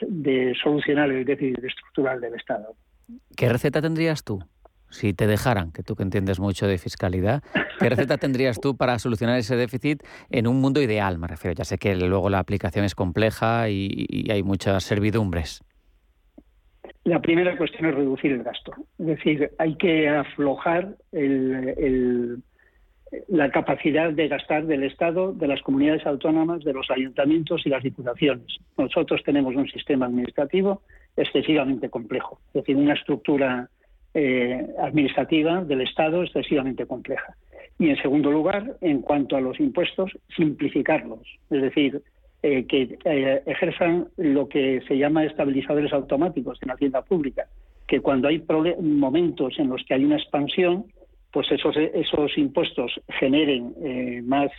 de 0.08 0.56
solucionar 0.62 1.12
el 1.12 1.26
déficit 1.26 1.64
estructural 1.64 2.22
del 2.22 2.36
Estado. 2.36 2.76
¿Qué 3.36 3.50
receta 3.50 3.82
tendrías 3.82 4.24
tú? 4.24 4.40
si 4.96 5.14
te 5.14 5.28
dejaran, 5.28 5.72
que 5.72 5.84
tú 5.84 5.96
que 5.96 6.04
entiendes 6.04 6.40
mucho 6.40 6.68
de 6.68 6.78
fiscalidad, 6.78 7.44
¿qué 7.80 7.90
receta 7.90 8.18
tendrías 8.18 8.60
tú 8.60 8.78
para 8.78 8.98
solucionar 9.00 9.38
ese 9.38 9.56
déficit 9.56 10.04
en 10.30 10.48
un 10.48 10.62
mundo 10.62 10.82
ideal? 10.82 11.18
Me 11.18 11.28
refiero, 11.28 11.54
ya 11.56 11.66
sé 11.66 11.78
que 11.78 11.96
luego 11.96 12.30
la 12.30 12.40
aplicación 12.40 12.86
es 12.86 12.96
compleja 12.96 13.70
y, 13.70 14.28
hay 14.30 14.44
muchas 14.44 14.84
servidumbres. 14.84 15.62
La 17.06 17.22
primera 17.22 17.56
cuestión 17.56 17.86
es 17.86 17.96
reducir 17.96 18.32
el 18.32 18.42
gasto. 18.42 18.74
Es 18.98 19.06
decir, 19.06 19.52
hay 19.60 19.76
que 19.76 20.10
aflojar 20.10 20.96
la 23.28 23.52
capacidad 23.52 24.12
de 24.12 24.28
gastar 24.28 24.66
del 24.66 24.84
Estado, 24.84 25.32
de 25.32 25.48
las 25.48 25.62
comunidades 25.62 26.04
autónomas, 26.08 26.64
de 26.64 26.74
los 26.74 26.90
ayuntamientos 26.90 27.62
y 27.64 27.70
las 27.70 27.84
diputaciones. 27.84 28.58
Nosotros 28.76 29.22
tenemos 29.24 29.56
un 29.56 29.68
sistema 29.70 30.08
administrativo 30.08 30.82
excesivamente 31.16 31.90
complejo, 31.90 32.40
es 32.48 32.64
decir, 32.64 32.76
una 32.76 32.96
estructura 32.96 33.70
eh, 34.16 34.66
administrativa 34.80 35.64
del 35.64 35.82
Estado 35.82 36.24
excesivamente 36.24 36.88
compleja. 36.88 37.36
Y 37.78 37.90
en 37.90 38.02
segundo 38.02 38.32
lugar, 38.32 38.78
en 38.82 39.02
cuanto 39.02 39.36
a 39.36 39.42
los 39.42 39.60
impuestos, 39.60 40.12
simplificarlos, 40.36 41.22
es 41.52 41.62
decir, 41.62 42.02
eh, 42.48 42.68
que 42.68 43.00
eh, 43.06 43.42
ejerzan 43.48 44.10
lo 44.18 44.48
que 44.48 44.80
se 44.88 45.00
llama 45.00 45.26
estabilizadores 45.26 45.92
automáticos 45.92 46.60
en 46.62 46.68
la 46.68 46.76
hacienda 46.76 47.02
pública, 47.02 47.48
que 47.88 48.02
cuando 48.02 48.28
hay 48.28 48.44
momentos 48.80 49.58
en 49.58 49.70
los 49.70 49.84
que 49.84 49.96
hay 49.96 50.06
una 50.06 50.18
expansión, 50.18 50.86
pues 51.34 51.52
esos, 51.52 51.76
esos 51.76 52.38
impuestos 52.38 53.02
generen 53.20 53.74
más 54.28 54.52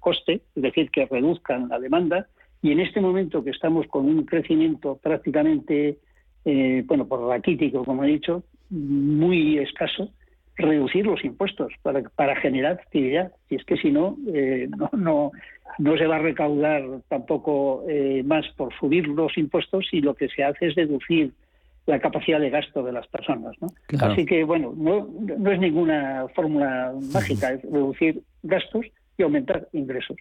coste, 0.00 0.40
es 0.56 0.62
decir, 0.62 0.90
que 0.90 1.04
reduzcan 1.04 1.68
la 1.68 1.78
demanda, 1.78 2.28
y 2.62 2.72
en 2.72 2.80
este 2.80 3.02
momento 3.02 3.44
que 3.44 3.50
estamos 3.50 3.86
con 3.88 4.06
un 4.06 4.24
crecimiento 4.24 4.96
prácticamente, 4.96 5.98
bueno, 6.44 7.06
por 7.06 7.28
raquítico, 7.28 7.84
como 7.84 8.04
he 8.04 8.08
dicho, 8.08 8.42
muy 8.70 9.58
escaso, 9.58 10.10
reducir 10.58 11.06
los 11.06 11.24
impuestos 11.24 11.72
para, 11.82 12.02
para 12.02 12.36
generar 12.36 12.72
actividad. 12.72 13.32
Y 13.48 13.56
es 13.56 13.64
que 13.64 13.76
si 13.76 13.88
eh, 13.88 14.68
no, 14.76 14.90
no, 14.92 15.32
no 15.78 15.96
se 15.96 16.06
va 16.06 16.16
a 16.16 16.20
recaudar 16.20 16.82
tampoco 17.08 17.84
eh, 17.88 18.22
más 18.24 18.46
por 18.56 18.72
subir 18.78 19.06
los 19.08 19.36
impuestos 19.36 19.86
y 19.92 20.00
lo 20.00 20.14
que 20.14 20.28
se 20.28 20.42
hace 20.42 20.68
es 20.68 20.74
deducir 20.74 21.32
la 21.86 21.98
capacidad 22.00 22.40
de 22.40 22.50
gasto 22.50 22.82
de 22.82 22.92
las 22.92 23.06
personas. 23.06 23.54
¿no? 23.60 23.68
Así 24.00 24.26
que, 24.26 24.44
bueno, 24.44 24.74
no, 24.76 25.08
no 25.20 25.50
es 25.50 25.58
ninguna 25.58 26.26
fórmula 26.34 26.92
mágica, 27.12 27.52
es 27.52 27.62
reducir 27.62 28.20
gastos 28.42 28.86
y 29.16 29.22
aumentar 29.22 29.68
ingresos. 29.72 30.16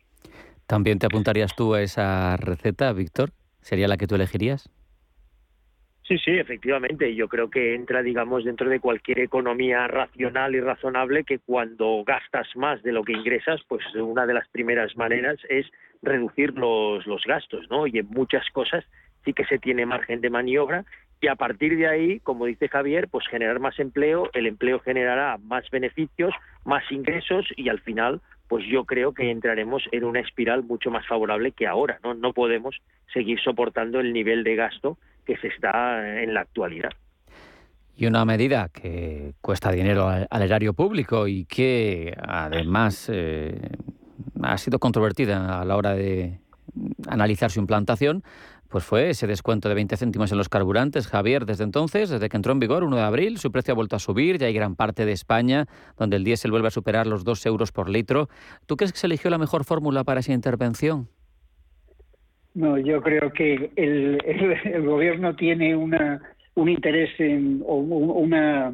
¿También 0.65 0.99
te 0.99 1.05
apuntarías 1.05 1.55
tú 1.55 1.73
a 1.73 1.81
esa 1.81 2.35
receta, 2.37 2.91
Víctor? 2.93 3.31
¿Sería 3.61 3.87
la 3.87 3.97
que 3.97 4.07
tú 4.07 4.15
elegirías? 4.15 4.69
Sí, 6.07 6.17
sí, 6.19 6.31
efectivamente. 6.31 7.13
Yo 7.15 7.27
creo 7.27 7.49
que 7.49 7.75
entra, 7.75 8.01
digamos, 8.01 8.45
dentro 8.45 8.69
de 8.69 8.79
cualquier 8.79 9.19
economía 9.19 9.87
racional 9.87 10.55
y 10.55 10.61
razonable 10.61 11.25
que 11.25 11.39
cuando 11.39 12.03
gastas 12.05 12.47
más 12.55 12.81
de 12.81 12.93
lo 12.93 13.03
que 13.03 13.11
ingresas, 13.11 13.59
pues 13.67 13.83
una 13.93 14.25
de 14.25 14.33
las 14.33 14.47
primeras 14.47 14.95
maneras 14.95 15.37
es 15.49 15.65
reducir 16.01 16.53
los, 16.53 17.05
los 17.05 17.23
gastos, 17.25 17.69
¿no? 17.69 17.87
Y 17.87 17.99
en 17.99 18.07
muchas 18.07 18.49
cosas 18.51 18.85
sí 19.25 19.33
que 19.33 19.43
se 19.45 19.59
tiene 19.59 19.85
margen 19.85 20.21
de 20.21 20.29
maniobra 20.29 20.85
y 21.19 21.27
a 21.27 21.35
partir 21.35 21.75
de 21.75 21.87
ahí, 21.87 22.19
como 22.19 22.45
dice 22.45 22.69
Javier, 22.69 23.07
pues 23.09 23.27
generar 23.27 23.59
más 23.59 23.79
empleo, 23.79 24.29
el 24.33 24.45
empleo 24.45 24.79
generará 24.79 25.37
más 25.37 25.69
beneficios, 25.71 26.33
más 26.63 26.83
ingresos 26.91 27.47
y 27.55 27.69
al 27.69 27.81
final, 27.81 28.21
pues 28.47 28.65
yo 28.65 28.85
creo 28.85 29.13
que 29.13 29.31
entraremos 29.31 29.83
en 29.91 30.03
una 30.03 30.19
espiral 30.19 30.63
mucho 30.63 30.91
más 30.91 31.05
favorable 31.07 31.51
que 31.51 31.65
ahora, 31.65 31.99
¿no? 32.03 32.13
No 32.13 32.33
podemos 32.33 32.77
seguir 33.11 33.41
soportando 33.41 33.99
el 33.99 34.13
nivel 34.13 34.43
de 34.43 34.55
gasto 34.55 34.97
que 35.27 35.37
se 35.37 35.49
está 35.49 36.23
en 36.23 36.33
la 36.33 36.41
actualidad. 36.41 36.91
Y 37.95 38.05
una 38.05 38.23
medida 38.25 38.69
que 38.69 39.33
cuesta 39.41 39.71
dinero 39.71 40.07
al, 40.07 40.41
erario 40.41 40.73
público 40.73 41.27
y 41.27 41.45
que 41.45 42.15
además 42.17 43.09
eh, 43.11 43.59
ha 44.41 44.57
sido 44.57 44.79
controvertida 44.79 45.61
a 45.61 45.65
la 45.65 45.75
hora 45.75 45.93
de 45.93 46.39
analizar 47.07 47.51
su 47.51 47.59
implantación, 47.59 48.23
pues 48.69 48.83
fue 48.83 49.09
ese 49.09 49.27
descuento 49.27 49.67
de 49.67 49.75
20 49.75 49.97
céntimos 49.97 50.31
en 50.31 50.37
los 50.37 50.47
carburantes. 50.47 51.07
Javier, 51.07 51.45
desde 51.45 51.63
entonces, 51.63 52.09
desde 52.09 52.29
que 52.29 52.37
entró 52.37 52.51
en 52.51 52.59
vigor, 52.59 52.83
1 52.83 52.95
de 52.95 53.01
abril, 53.01 53.39
su 53.39 53.51
precio 53.51 53.71
ha 53.71 53.75
vuelto 53.75 53.95
a 53.95 53.99
subir. 53.99 54.37
Ya 54.37 54.47
hay 54.47 54.53
gran 54.53 54.75
parte 54.75 55.05
de 55.05 55.13
España 55.13 55.65
donde 55.97 56.17
el 56.17 56.23
diésel 56.23 56.51
vuelve 56.51 56.67
a 56.67 56.71
superar 56.71 57.07
los 57.07 57.23
2 57.23 57.45
euros 57.47 57.71
por 57.71 57.89
litro. 57.89 58.29
¿Tú 58.65 58.77
crees 58.77 58.91
que 58.91 58.99
se 58.99 59.07
eligió 59.07 59.29
la 59.31 59.37
mejor 59.37 59.63
fórmula 59.63 60.03
para 60.03 60.19
esa 60.19 60.33
intervención? 60.33 61.09
No, 62.57 62.75
yo 62.79 63.03
creo 63.03 63.31
que 63.31 63.69
el, 63.75 64.17
el, 64.65 64.83
gobierno 64.83 65.35
tiene 65.35 65.75
una, 65.75 66.19
un 66.55 66.69
interés 66.69 67.11
en, 67.19 67.61
o 67.63 67.75
una 67.75 68.73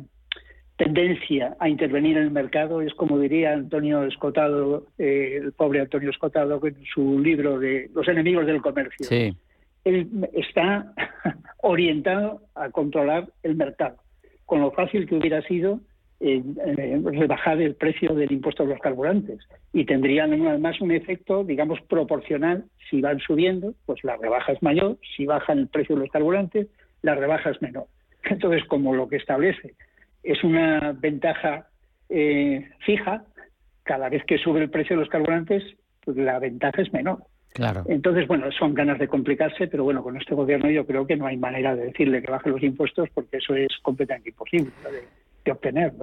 tendencia 0.77 1.57
a 1.59 1.67
intervenir 1.67 2.15
en 2.15 2.23
el 2.23 2.31
mercado. 2.31 2.81
Es 2.81 2.93
como 2.93 3.19
diría 3.19 3.51
Antonio 3.51 4.05
Escotado, 4.05 4.85
eh, 4.97 5.37
el 5.43 5.51
pobre 5.51 5.81
Antonio 5.81 6.11
Escotado, 6.11 6.65
en 6.65 6.77
su 6.93 7.19
libro 7.19 7.59
de 7.59 7.89
Los 7.93 8.07
enemigos 8.07 8.45
del 8.45 8.61
comercio. 8.61 9.05
Sí. 9.05 9.35
Él 9.83 10.29
está 10.31 10.93
orientado 11.61 12.41
a 12.55 12.69
controlar 12.69 13.27
el 13.43 13.57
mercado, 13.57 13.97
con 14.45 14.61
lo 14.61 14.71
fácil 14.71 15.05
que 15.09 15.15
hubiera 15.15 15.41
sido 15.41 15.81
eh, 16.25 17.01
rebajar 17.03 17.61
el 17.61 17.75
precio 17.75 18.13
del 18.13 18.31
impuesto 18.31 18.63
a 18.63 18.65
los 18.65 18.79
carburantes 18.79 19.39
y 19.73 19.83
tendrían 19.83 20.31
además 20.47 20.79
un 20.79 20.93
efecto, 20.93 21.43
digamos, 21.43 21.81
proporcional. 21.81 22.63
Si 22.89 23.01
van 23.01 23.19
subiendo, 23.19 23.73
pues 23.85 24.01
la 24.05 24.15
rebaja 24.15 24.53
es 24.53 24.63
mayor, 24.63 24.97
si 25.17 25.25
bajan 25.25 25.59
el 25.59 25.67
precio 25.67 25.95
de 25.95 26.03
los 26.03 26.11
carburantes, 26.11 26.67
la 27.01 27.15
rebaja 27.15 27.49
es 27.49 27.61
menor. 27.61 27.87
Entonces, 28.23 28.63
como 28.69 28.95
lo 28.95 29.09
que 29.09 29.17
establece 29.17 29.73
es 30.23 30.41
una 30.45 30.93
ventaja 30.93 31.67
eh, 32.07 32.69
fija, 32.85 33.25
cada 33.83 34.07
vez 34.07 34.23
que 34.23 34.37
sube 34.37 34.61
el 34.61 34.69
precio 34.69 34.95
de 34.95 35.01
los 35.01 35.09
carburantes, 35.09 35.61
pues 36.05 36.15
la 36.15 36.39
ventaja 36.39 36.81
es 36.81 36.93
menor. 36.93 37.17
Claro. 37.53 37.83
Entonces, 37.89 38.27
bueno, 38.27 38.49
son 38.57 38.73
ganas 38.73 38.97
de 38.97 39.09
complicarse, 39.09 39.67
pero 39.67 39.83
bueno, 39.83 40.01
con 40.01 40.15
este 40.15 40.35
gobierno 40.35 40.71
yo 40.71 40.85
creo 40.85 41.05
que 41.05 41.17
no 41.17 41.27
hay 41.27 41.35
manera 41.35 41.75
de 41.75 41.87
decirle 41.87 42.21
que 42.21 42.31
baje 42.31 42.49
los 42.49 42.63
impuestos 42.63 43.09
porque 43.13 43.37
eso 43.37 43.55
es 43.55 43.67
completamente 43.81 44.29
imposible 44.29 44.71
obtener. 45.51 45.93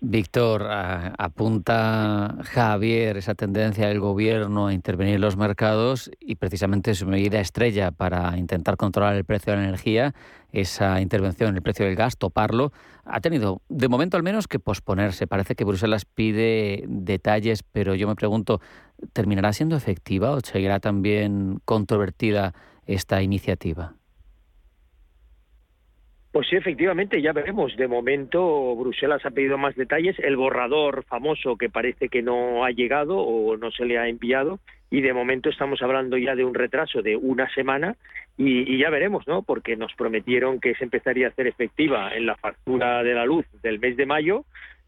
Víctor, 0.00 0.66
apunta 0.68 2.36
Javier 2.44 3.16
esa 3.16 3.34
tendencia 3.34 3.88
del 3.88 4.00
gobierno 4.00 4.68
a 4.68 4.72
intervenir 4.72 5.16
en 5.16 5.20
los 5.20 5.36
mercados 5.36 6.10
y 6.20 6.36
precisamente 6.36 6.94
su 6.94 7.06
medida 7.06 7.40
estrella 7.40 7.90
para 7.90 8.36
intentar 8.36 8.76
controlar 8.76 9.16
el 9.16 9.24
precio 9.24 9.52
de 9.52 9.58
la 9.58 9.64
energía, 9.64 10.14
esa 10.52 11.00
intervención 11.00 11.50
en 11.50 11.56
el 11.56 11.62
precio 11.62 11.86
del 11.86 11.96
gas, 11.96 12.16
toparlo, 12.16 12.72
ha 13.04 13.20
tenido 13.20 13.62
de 13.68 13.88
momento 13.88 14.16
al 14.16 14.22
menos 14.22 14.46
que 14.46 14.58
posponerse. 14.58 15.26
Parece 15.26 15.54
que 15.54 15.64
Bruselas 15.64 16.04
pide 16.04 16.84
detalles, 16.86 17.62
pero 17.62 17.94
yo 17.94 18.06
me 18.06 18.14
pregunto, 18.14 18.60
¿terminará 19.12 19.52
siendo 19.52 19.76
efectiva 19.76 20.30
o 20.32 20.40
seguirá 20.40 20.80
también 20.80 21.60
controvertida 21.64 22.54
esta 22.86 23.22
iniciativa? 23.22 23.94
Pues 26.36 26.48
sí, 26.48 26.56
efectivamente, 26.56 27.22
ya 27.22 27.32
veremos. 27.32 27.74
De 27.78 27.88
momento, 27.88 28.76
Bruselas 28.76 29.24
ha 29.24 29.30
pedido 29.30 29.56
más 29.56 29.74
detalles. 29.74 30.18
El 30.18 30.36
borrador 30.36 31.02
famoso 31.04 31.56
que 31.56 31.70
parece 31.70 32.10
que 32.10 32.20
no 32.20 32.62
ha 32.62 32.72
llegado 32.72 33.16
o 33.16 33.56
no 33.56 33.70
se 33.70 33.86
le 33.86 33.96
ha 33.96 34.06
enviado. 34.06 34.58
Y 34.90 35.00
de 35.00 35.14
momento 35.14 35.48
estamos 35.48 35.80
hablando 35.80 36.18
ya 36.18 36.34
de 36.34 36.44
un 36.44 36.52
retraso 36.52 37.00
de 37.00 37.16
una 37.16 37.48
semana 37.54 37.96
y, 38.36 38.76
ya 38.76 38.90
veremos, 38.90 39.26
¿no? 39.26 39.44
Porque 39.44 39.76
nos 39.76 39.94
prometieron 39.94 40.60
que 40.60 40.74
se 40.74 40.84
empezaría 40.84 41.26
a 41.26 41.30
hacer 41.30 41.46
efectiva 41.46 42.14
en 42.14 42.26
la 42.26 42.36
factura 42.36 43.02
de 43.02 43.14
la 43.14 43.24
luz 43.24 43.46
del 43.62 43.78
mes 43.78 43.96
de 43.96 44.04
mayo 44.04 44.44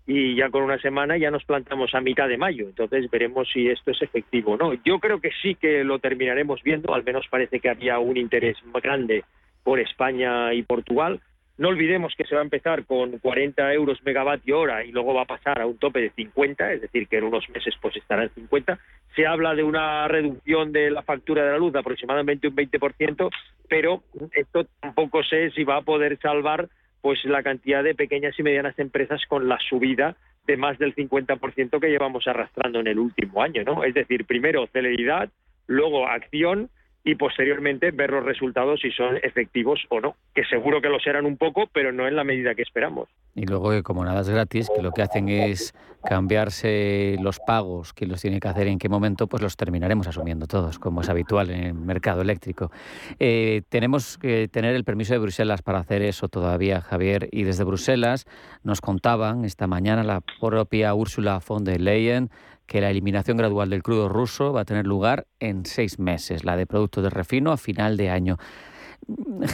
y 0.06 0.36
ya 0.36 0.50
con 0.50 0.62
una 0.64 0.78
semana 0.78 1.16
ya 1.16 1.30
nos 1.30 1.46
plantamos 1.46 1.94
a 1.94 2.02
mitad 2.02 2.28
de 2.28 2.36
mayo. 2.36 2.66
Entonces 2.68 3.10
veremos 3.10 3.48
si 3.50 3.68
esto 3.70 3.92
es 3.92 4.02
efectivo 4.02 4.52
o 4.52 4.56
no. 4.58 4.74
Yo 4.84 4.98
creo 4.98 5.18
que 5.18 5.30
sí 5.40 5.54
que 5.54 5.82
lo 5.82 5.98
terminaremos 5.98 6.62
viendo. 6.62 6.92
Al 6.92 7.04
menos 7.04 7.26
parece 7.30 7.58
que 7.58 7.70
había 7.70 7.98
un 8.00 8.18
interés 8.18 8.58
grande 8.82 9.24
por 9.64 9.80
España 9.80 10.52
y 10.52 10.62
Portugal 10.62 11.22
no 11.58 11.68
olvidemos 11.68 12.14
que 12.16 12.24
se 12.24 12.36
va 12.36 12.40
a 12.40 12.44
empezar 12.44 12.84
con 12.84 13.18
40 13.18 13.74
euros 13.74 14.02
megavatio 14.04 14.60
hora 14.60 14.84
y 14.84 14.92
luego 14.92 15.12
va 15.12 15.22
a 15.22 15.26
pasar 15.26 15.60
a 15.60 15.66
un 15.66 15.76
tope 15.76 16.00
de 16.00 16.10
50, 16.10 16.72
es 16.72 16.82
decir, 16.82 17.08
que 17.08 17.18
en 17.18 17.24
unos 17.24 17.48
meses 17.50 17.74
pues 17.82 17.96
estará 17.96 18.22
en 18.22 18.30
50. 18.30 18.78
Se 19.16 19.26
habla 19.26 19.54
de 19.56 19.64
una 19.64 20.06
reducción 20.06 20.72
de 20.72 20.90
la 20.90 21.02
factura 21.02 21.44
de 21.44 21.50
la 21.50 21.58
luz 21.58 21.72
de 21.72 21.80
aproximadamente 21.80 22.46
un 22.46 22.54
20%, 22.54 23.28
pero 23.68 24.04
esto 24.32 24.66
tampoco 24.80 25.24
sé 25.24 25.50
si 25.50 25.64
va 25.64 25.78
a 25.78 25.82
poder 25.82 26.18
salvar 26.20 26.68
pues 27.00 27.24
la 27.24 27.42
cantidad 27.42 27.82
de 27.82 27.94
pequeñas 27.94 28.38
y 28.38 28.42
medianas 28.44 28.78
empresas 28.78 29.20
con 29.28 29.48
la 29.48 29.58
subida 29.58 30.16
de 30.46 30.56
más 30.56 30.78
del 30.78 30.94
50% 30.94 31.80
que 31.80 31.90
llevamos 31.90 32.26
arrastrando 32.26 32.80
en 32.80 32.86
el 32.86 32.98
último 32.98 33.42
año, 33.42 33.64
¿no? 33.64 33.84
Es 33.84 33.94
decir, 33.94 34.24
primero 34.24 34.66
celeridad, 34.72 35.28
luego 35.66 36.06
acción 36.08 36.70
y 37.08 37.14
posteriormente 37.14 37.90
ver 37.90 38.10
los 38.10 38.22
resultados 38.22 38.80
si 38.82 38.90
son 38.90 39.16
efectivos 39.22 39.80
o 39.88 39.98
no, 39.98 40.14
que 40.34 40.44
seguro 40.44 40.82
que 40.82 40.90
lo 40.90 41.00
serán 41.00 41.24
un 41.24 41.38
poco, 41.38 41.66
pero 41.72 41.90
no 41.90 42.06
en 42.06 42.14
la 42.14 42.22
medida 42.22 42.54
que 42.54 42.60
esperamos. 42.60 43.08
Y 43.34 43.46
luego 43.46 43.70
que 43.70 43.82
como 43.82 44.04
nada 44.04 44.20
es 44.20 44.28
gratis, 44.28 44.70
lo 44.82 44.92
que 44.92 45.00
hacen 45.00 45.30
es 45.30 45.74
cambiarse 46.04 47.16
los 47.22 47.38
pagos, 47.38 47.94
que 47.94 48.06
los 48.06 48.20
tiene 48.20 48.40
que 48.40 48.48
hacer 48.48 48.66
en 48.66 48.78
qué 48.78 48.90
momento, 48.90 49.26
pues 49.26 49.42
los 49.42 49.56
terminaremos 49.56 50.06
asumiendo 50.06 50.46
todos, 50.46 50.78
como 50.78 51.00
es 51.00 51.08
habitual 51.08 51.48
en 51.48 51.64
el 51.64 51.74
mercado 51.74 52.20
eléctrico. 52.20 52.70
Eh, 53.18 53.62
tenemos 53.70 54.18
que 54.18 54.48
tener 54.48 54.76
el 54.76 54.84
permiso 54.84 55.14
de 55.14 55.20
Bruselas 55.20 55.62
para 55.62 55.78
hacer 55.78 56.02
eso 56.02 56.28
todavía, 56.28 56.82
Javier, 56.82 57.30
y 57.32 57.44
desde 57.44 57.64
Bruselas 57.64 58.26
nos 58.64 58.82
contaban 58.82 59.46
esta 59.46 59.66
mañana 59.66 60.02
la 60.02 60.20
propia 60.40 60.92
Úrsula 60.92 61.40
von 61.46 61.64
der 61.64 61.80
Leyen 61.80 62.28
que 62.68 62.82
la 62.82 62.90
eliminación 62.90 63.38
gradual 63.38 63.70
del 63.70 63.82
crudo 63.82 64.08
ruso 64.08 64.52
va 64.52 64.60
a 64.60 64.64
tener 64.64 64.86
lugar 64.86 65.26
en 65.40 65.64
seis 65.64 65.98
meses, 65.98 66.44
la 66.44 66.54
de 66.54 66.66
productos 66.66 67.02
de 67.02 67.10
refino 67.10 67.50
a 67.50 67.56
final 67.56 67.96
de 67.96 68.10
año. 68.10 68.36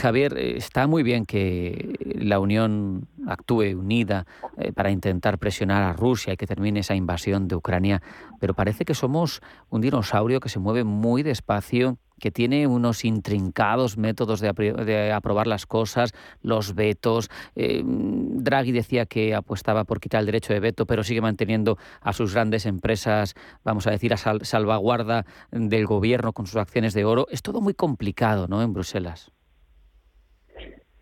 Javier, 0.01 0.37
está 0.37 0.85
muy 0.85 1.01
bien 1.01 1.25
que 1.25 1.95
la 2.19 2.39
Unión 2.39 3.07
actúe 3.25 3.73
unida 3.77 4.25
eh, 4.57 4.73
para 4.73 4.91
intentar 4.91 5.37
presionar 5.39 5.83
a 5.83 5.93
Rusia 5.93 6.33
y 6.33 6.37
que 6.37 6.45
termine 6.45 6.81
esa 6.81 6.93
invasión 6.93 7.47
de 7.47 7.55
Ucrania, 7.55 8.01
pero 8.41 8.53
parece 8.53 8.83
que 8.83 8.93
somos 8.93 9.41
un 9.69 9.79
dinosaurio 9.79 10.41
que 10.41 10.49
se 10.49 10.59
mueve 10.59 10.83
muy 10.83 11.23
despacio 11.23 11.97
que 12.19 12.31
tiene 12.31 12.67
unos 12.67 13.05
intrincados 13.05 13.97
métodos 13.97 14.39
de, 14.39 15.11
aprobar 15.11 15.47
las 15.47 15.65
cosas, 15.65 16.13
los 16.41 16.75
vetos. 16.75 17.29
Eh, 17.55 17.81
Draghi 17.85 18.71
decía 18.71 19.05
que 19.05 19.35
apostaba 19.35 19.83
por 19.83 19.99
quitar 19.99 20.21
el 20.21 20.25
derecho 20.25 20.53
de 20.53 20.59
veto, 20.59 20.85
pero 20.85 21.03
sigue 21.03 21.21
manteniendo 21.21 21.77
a 22.01 22.13
sus 22.13 22.33
grandes 22.33 22.65
empresas, 22.65 23.35
vamos 23.63 23.87
a 23.87 23.91
decir, 23.91 24.13
a 24.13 24.17
salvaguarda 24.17 25.25
del 25.51 25.85
gobierno 25.85 26.33
con 26.33 26.47
sus 26.47 26.57
acciones 26.57 26.93
de 26.93 27.05
oro. 27.05 27.27
Es 27.29 27.41
todo 27.41 27.61
muy 27.61 27.73
complicado, 27.73 28.47
¿no?, 28.47 28.61
en 28.61 28.73
Bruselas. 28.73 29.31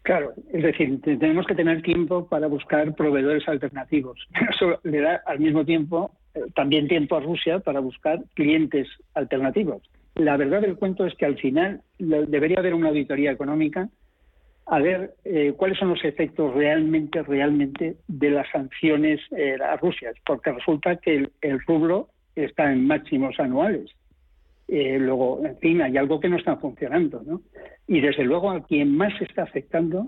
Claro, 0.03 0.33
es 0.51 0.61
decir, 0.61 0.99
tenemos 1.01 1.47
que 1.47 1.55
tener 1.55 1.81
tiempo 1.81 2.27
para 2.27 2.47
buscar 2.47 2.93
proveedores 2.93 3.47
alternativos. 3.47 4.19
Eso 4.53 4.79
le 4.83 4.99
da 4.99 5.21
al 5.25 5.39
mismo 5.39 5.63
tiempo 5.63 6.11
eh, 6.33 6.41
también 6.55 6.89
tiempo 6.89 7.15
a 7.15 7.21
Rusia 7.21 7.59
para 7.59 7.79
buscar 7.79 8.21
clientes 8.33 8.87
alternativos. 9.13 9.81
La 10.15 10.37
verdad 10.37 10.61
del 10.61 10.77
cuento 10.77 11.05
es 11.05 11.15
que 11.15 11.25
al 11.25 11.37
final 11.37 11.81
debería 11.97 12.59
haber 12.59 12.73
una 12.73 12.89
auditoría 12.89 13.31
económica 13.31 13.89
a 14.65 14.79
ver 14.79 15.15
eh, 15.25 15.53
cuáles 15.57 15.77
son 15.77 15.89
los 15.89 16.03
efectos 16.05 16.53
realmente, 16.53 17.21
realmente 17.23 17.97
de 18.07 18.29
las 18.29 18.49
sanciones 18.49 19.19
eh, 19.35 19.57
a 19.61 19.75
Rusia, 19.77 20.11
porque 20.25 20.51
resulta 20.51 20.95
que 20.97 21.29
el, 21.41 21.59
rublo 21.61 22.09
está 22.35 22.71
en 22.71 22.87
máximos 22.87 23.39
anuales. 23.39 23.91
Eh, 24.67 24.97
luego, 24.99 25.41
en 25.45 25.57
fin, 25.57 25.81
hay 25.81 25.97
algo 25.97 26.19
que 26.19 26.29
no 26.29 26.37
está 26.37 26.55
funcionando, 26.55 27.21
¿no? 27.25 27.41
Y 27.87 27.99
desde 27.99 28.23
luego 28.23 28.51
a 28.51 28.65
quien 28.65 28.95
más 28.95 29.13
está 29.21 29.43
afectando 29.43 30.07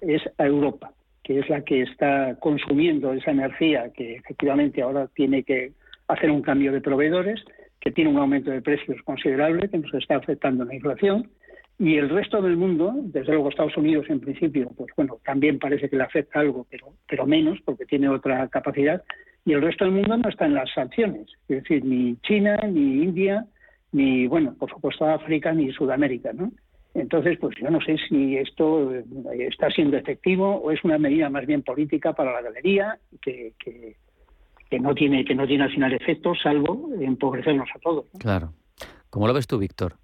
es 0.00 0.22
a 0.38 0.46
Europa, 0.46 0.92
que 1.22 1.38
es 1.38 1.48
la 1.48 1.62
que 1.62 1.82
está 1.82 2.36
consumiendo 2.40 3.12
esa 3.12 3.30
energía 3.30 3.92
que 3.92 4.16
efectivamente 4.16 4.82
ahora 4.82 5.08
tiene 5.14 5.44
que 5.44 5.72
hacer 6.08 6.30
un 6.30 6.42
cambio 6.42 6.72
de 6.72 6.80
proveedores, 6.80 7.42
que 7.84 7.92
tiene 7.92 8.10
un 8.10 8.16
aumento 8.16 8.50
de 8.50 8.62
precios 8.62 8.96
considerable, 9.02 9.68
que 9.68 9.78
nos 9.78 9.92
está 9.92 10.16
afectando 10.16 10.64
la 10.64 10.74
inflación 10.74 11.28
y 11.78 11.96
el 11.96 12.08
resto 12.08 12.40
del 12.40 12.56
mundo, 12.56 12.92
desde 12.96 13.32
luego 13.32 13.48
Estados 13.48 13.76
Unidos 13.76 14.06
en 14.08 14.20
principio, 14.20 14.70
pues 14.76 14.90
bueno, 14.96 15.18
también 15.24 15.58
parece 15.58 15.90
que 15.90 15.96
le 15.96 16.04
afecta 16.04 16.40
algo, 16.40 16.66
pero, 17.08 17.26
menos, 17.26 17.58
porque 17.64 17.84
tiene 17.84 18.08
otra 18.08 18.48
capacidad. 18.48 19.02
Y 19.44 19.52
el 19.52 19.62
resto 19.62 19.84
del 19.84 19.94
mundo 19.94 20.16
no 20.16 20.28
está 20.28 20.46
en 20.46 20.54
las 20.54 20.72
sanciones. 20.72 21.26
Es 21.48 21.62
decir, 21.62 21.84
ni 21.84 22.16
China, 22.22 22.56
ni 22.68 23.02
India, 23.02 23.44
ni, 23.92 24.26
bueno, 24.28 24.54
por 24.58 24.70
supuesto 24.70 25.04
África, 25.04 25.52
ni 25.52 25.72
Sudamérica, 25.72 26.32
¿no? 26.32 26.52
Entonces, 26.94 27.38
pues 27.40 27.56
yo 27.60 27.68
no 27.70 27.80
sé 27.80 27.96
si 28.08 28.36
esto 28.36 28.94
eh, 28.94 29.04
está 29.40 29.68
siendo 29.68 29.96
efectivo 29.96 30.54
o 30.54 30.70
es 30.70 30.82
una 30.84 30.96
medida 30.96 31.28
más 31.28 31.44
bien 31.44 31.62
política 31.62 32.12
para 32.12 32.32
la 32.32 32.40
galería 32.40 32.98
que, 33.20 33.52
que, 33.58 33.96
que 34.74 34.80
no 34.80 34.92
tiene 34.92 35.24
que 35.24 35.36
no 35.36 35.46
tiene 35.46 35.64
al 35.64 35.70
final 35.70 35.92
efecto, 35.92 36.34
salvo 36.34 36.90
empobrecernos 37.00 37.68
a 37.74 37.78
todos. 37.78 38.06
Claro. 38.18 38.52
¿Cómo 39.08 39.28
lo 39.28 39.34
ves 39.34 39.46
tú, 39.46 39.58
Víctor? 39.58 39.94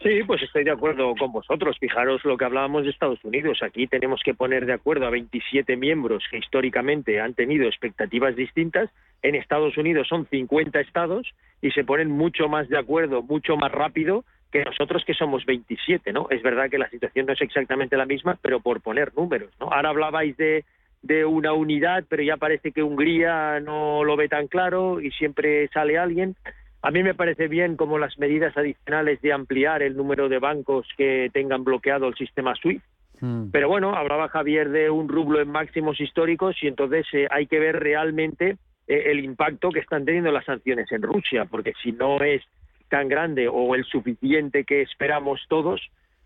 Sí, 0.00 0.20
pues 0.24 0.42
estoy 0.42 0.62
de 0.62 0.70
acuerdo 0.70 1.12
con 1.18 1.32
vosotros. 1.32 1.76
Fijaros 1.80 2.24
lo 2.24 2.36
que 2.36 2.44
hablábamos 2.44 2.84
de 2.84 2.90
Estados 2.90 3.24
Unidos. 3.24 3.58
Aquí 3.62 3.88
tenemos 3.88 4.20
que 4.24 4.34
poner 4.34 4.66
de 4.66 4.74
acuerdo 4.74 5.06
a 5.06 5.10
27 5.10 5.76
miembros 5.76 6.22
que 6.30 6.38
históricamente 6.38 7.20
han 7.20 7.34
tenido 7.34 7.66
expectativas 7.66 8.36
distintas. 8.36 8.90
En 9.22 9.34
Estados 9.34 9.76
Unidos 9.76 10.06
son 10.08 10.26
50 10.26 10.80
estados 10.80 11.34
y 11.60 11.72
se 11.72 11.82
ponen 11.82 12.10
mucho 12.10 12.48
más 12.48 12.68
de 12.68 12.78
acuerdo, 12.78 13.22
mucho 13.22 13.56
más 13.56 13.72
rápido 13.72 14.24
que 14.52 14.64
nosotros 14.64 15.04
que 15.04 15.14
somos 15.14 15.44
27, 15.46 16.12
¿no? 16.12 16.28
Es 16.30 16.42
verdad 16.42 16.70
que 16.70 16.78
la 16.78 16.90
situación 16.90 17.26
no 17.26 17.32
es 17.32 17.40
exactamente 17.40 17.96
la 17.96 18.06
misma, 18.06 18.38
pero 18.40 18.60
por 18.60 18.82
poner 18.82 19.12
números, 19.16 19.50
¿no? 19.58 19.72
Ahora 19.72 19.88
hablabais 19.88 20.36
de, 20.36 20.64
de 21.02 21.24
una 21.24 21.52
unidad, 21.52 22.04
pero 22.08 22.22
ya 22.22 22.36
parece 22.36 22.72
que 22.72 22.82
Hungría 22.82 23.60
no 23.60 24.04
lo 24.04 24.16
ve 24.16 24.28
tan 24.28 24.46
claro 24.46 25.00
y 25.00 25.10
siempre 25.10 25.68
sale 25.68 25.98
alguien. 25.98 26.36
A 26.80 26.90
mí 26.90 27.02
me 27.02 27.14
parece 27.14 27.48
bien 27.48 27.76
como 27.76 27.98
las 27.98 28.18
medidas 28.18 28.56
adicionales 28.56 29.20
de 29.20 29.32
ampliar 29.32 29.82
el 29.82 29.96
número 29.96 30.28
de 30.28 30.38
bancos 30.38 30.86
que 30.96 31.30
tengan 31.32 31.64
bloqueado 31.64 32.08
el 32.08 32.14
sistema 32.14 32.54
SWIFT. 32.54 32.82
Hmm. 33.20 33.50
Pero 33.52 33.68
bueno, 33.68 33.94
hablaba 33.94 34.28
Javier 34.28 34.70
de 34.70 34.90
un 34.90 35.08
rublo 35.08 35.40
en 35.40 35.48
máximos 35.48 36.00
históricos 36.00 36.56
y 36.62 36.68
entonces 36.68 37.06
eh, 37.12 37.28
hay 37.30 37.46
que 37.46 37.60
ver 37.60 37.78
realmente 37.78 38.56
eh, 38.88 39.04
el 39.06 39.24
impacto 39.24 39.70
que 39.70 39.80
están 39.80 40.04
teniendo 40.04 40.32
las 40.32 40.44
sanciones 40.44 40.90
en 40.90 41.02
Rusia, 41.02 41.44
porque 41.44 41.72
si 41.82 41.92
no 41.92 42.18
es 42.18 42.42
tan 42.88 43.08
grande 43.08 43.48
o 43.48 43.74
el 43.74 43.84
suficiente 43.84 44.64
que 44.64 44.82
esperamos 44.82 45.40
todos, 45.48 45.80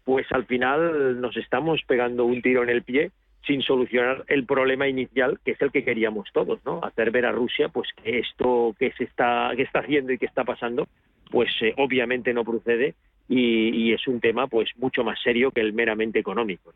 pues 0.04 0.26
al 0.32 0.46
final 0.46 1.20
nos 1.20 1.36
estamos 1.36 1.80
pegando 1.86 2.24
un 2.24 2.40
tiro 2.40 2.62
en 2.62 2.70
el 2.70 2.82
pie 2.82 3.10
sin 3.46 3.62
solucionar 3.62 4.24
el 4.28 4.44
problema 4.44 4.88
inicial 4.88 5.38
que 5.44 5.52
es 5.52 5.62
el 5.62 5.70
que 5.70 5.84
queríamos 5.84 6.28
todos, 6.32 6.58
¿no? 6.64 6.80
Hacer 6.82 7.10
ver 7.10 7.26
a 7.26 7.32
Rusia 7.32 7.68
pues 7.68 7.88
que 8.02 8.18
esto 8.18 8.74
que 8.78 8.92
se 8.92 9.04
está 9.04 9.52
que 9.56 9.62
está 9.62 9.80
haciendo 9.80 10.12
y 10.12 10.18
que 10.18 10.26
está 10.26 10.44
pasando 10.44 10.88
pues 11.30 11.50
eh, 11.60 11.74
obviamente 11.78 12.32
no 12.32 12.44
procede 12.44 12.94
y, 13.28 13.92
es 13.92 14.06
un 14.06 14.20
tema 14.20 14.46
pues 14.46 14.70
mucho 14.76 15.02
más 15.02 15.18
serio 15.22 15.50
que 15.50 15.60
el 15.60 15.72
meramente 15.72 16.20
económico, 16.20 16.72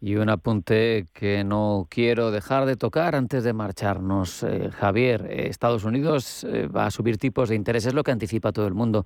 Y 0.00 0.16
un 0.16 0.28
apunte 0.28 1.04
que 1.12 1.44
no 1.44 1.86
quiero 1.88 2.32
dejar 2.32 2.64
de 2.66 2.74
tocar 2.74 3.14
antes 3.14 3.44
de 3.44 3.52
marcharnos. 3.52 4.42
Eh, 4.42 4.70
Javier, 4.72 5.26
eh, 5.30 5.46
Estados 5.48 5.84
Unidos 5.84 6.44
va 6.74 6.86
a 6.86 6.90
subir 6.90 7.18
tipos 7.18 7.48
de 7.48 7.54
interés, 7.54 7.86
es 7.86 7.94
lo 7.94 8.02
que 8.02 8.10
anticipa 8.10 8.50
todo 8.50 8.66
el 8.66 8.74
mundo 8.74 9.04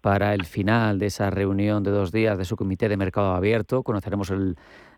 para 0.00 0.34
el 0.34 0.44
final 0.44 0.98
de 0.98 1.06
esa 1.06 1.30
reunión 1.30 1.82
de 1.82 1.90
dos 1.90 2.12
días 2.12 2.38
de 2.38 2.44
su 2.44 2.56
comité 2.56 2.88
de 2.88 2.96
mercado 2.96 3.32
abierto. 3.34 3.82
Conoceremos 3.82 4.30
el 4.30 4.54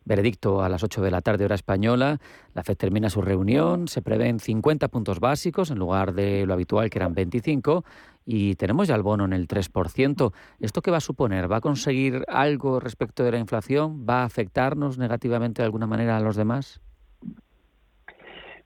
veredicto 0.06 0.62
a 0.62 0.70
las 0.70 0.82
8 0.82 1.02
de 1.02 1.10
la 1.10 1.20
tarde 1.20 1.44
hora 1.44 1.54
española. 1.54 2.18
La 2.54 2.62
FED 2.62 2.76
termina 2.76 3.10
su 3.10 3.20
reunión, 3.20 3.88
se 3.88 4.00
prevén 4.00 4.40
50 4.40 4.88
puntos 4.88 5.20
básicos 5.20 5.70
en 5.70 5.78
lugar 5.78 6.14
de 6.14 6.46
lo 6.46 6.54
habitual 6.54 6.88
que 6.88 6.98
eran 6.98 7.12
25 7.12 7.84
y 8.24 8.54
tenemos 8.54 8.88
ya 8.88 8.94
el 8.94 9.02
bono 9.02 9.24
en 9.24 9.32
el 9.32 9.46
3%. 9.46 10.32
¿Esto 10.60 10.80
qué 10.80 10.90
va 10.90 10.96
a 10.96 11.00
suponer? 11.00 11.50
¿Va 11.50 11.58
a 11.58 11.60
conseguir 11.60 12.24
algo 12.28 12.80
respecto 12.80 13.22
de 13.24 13.32
la 13.32 13.38
inflación? 13.38 14.06
¿Va 14.08 14.22
a 14.22 14.24
afectarnos 14.24 14.96
negativamente 14.96 15.60
de 15.60 15.66
alguna 15.66 15.86
manera 15.86 16.16
a 16.16 16.20
los 16.20 16.36
demás? 16.36 16.80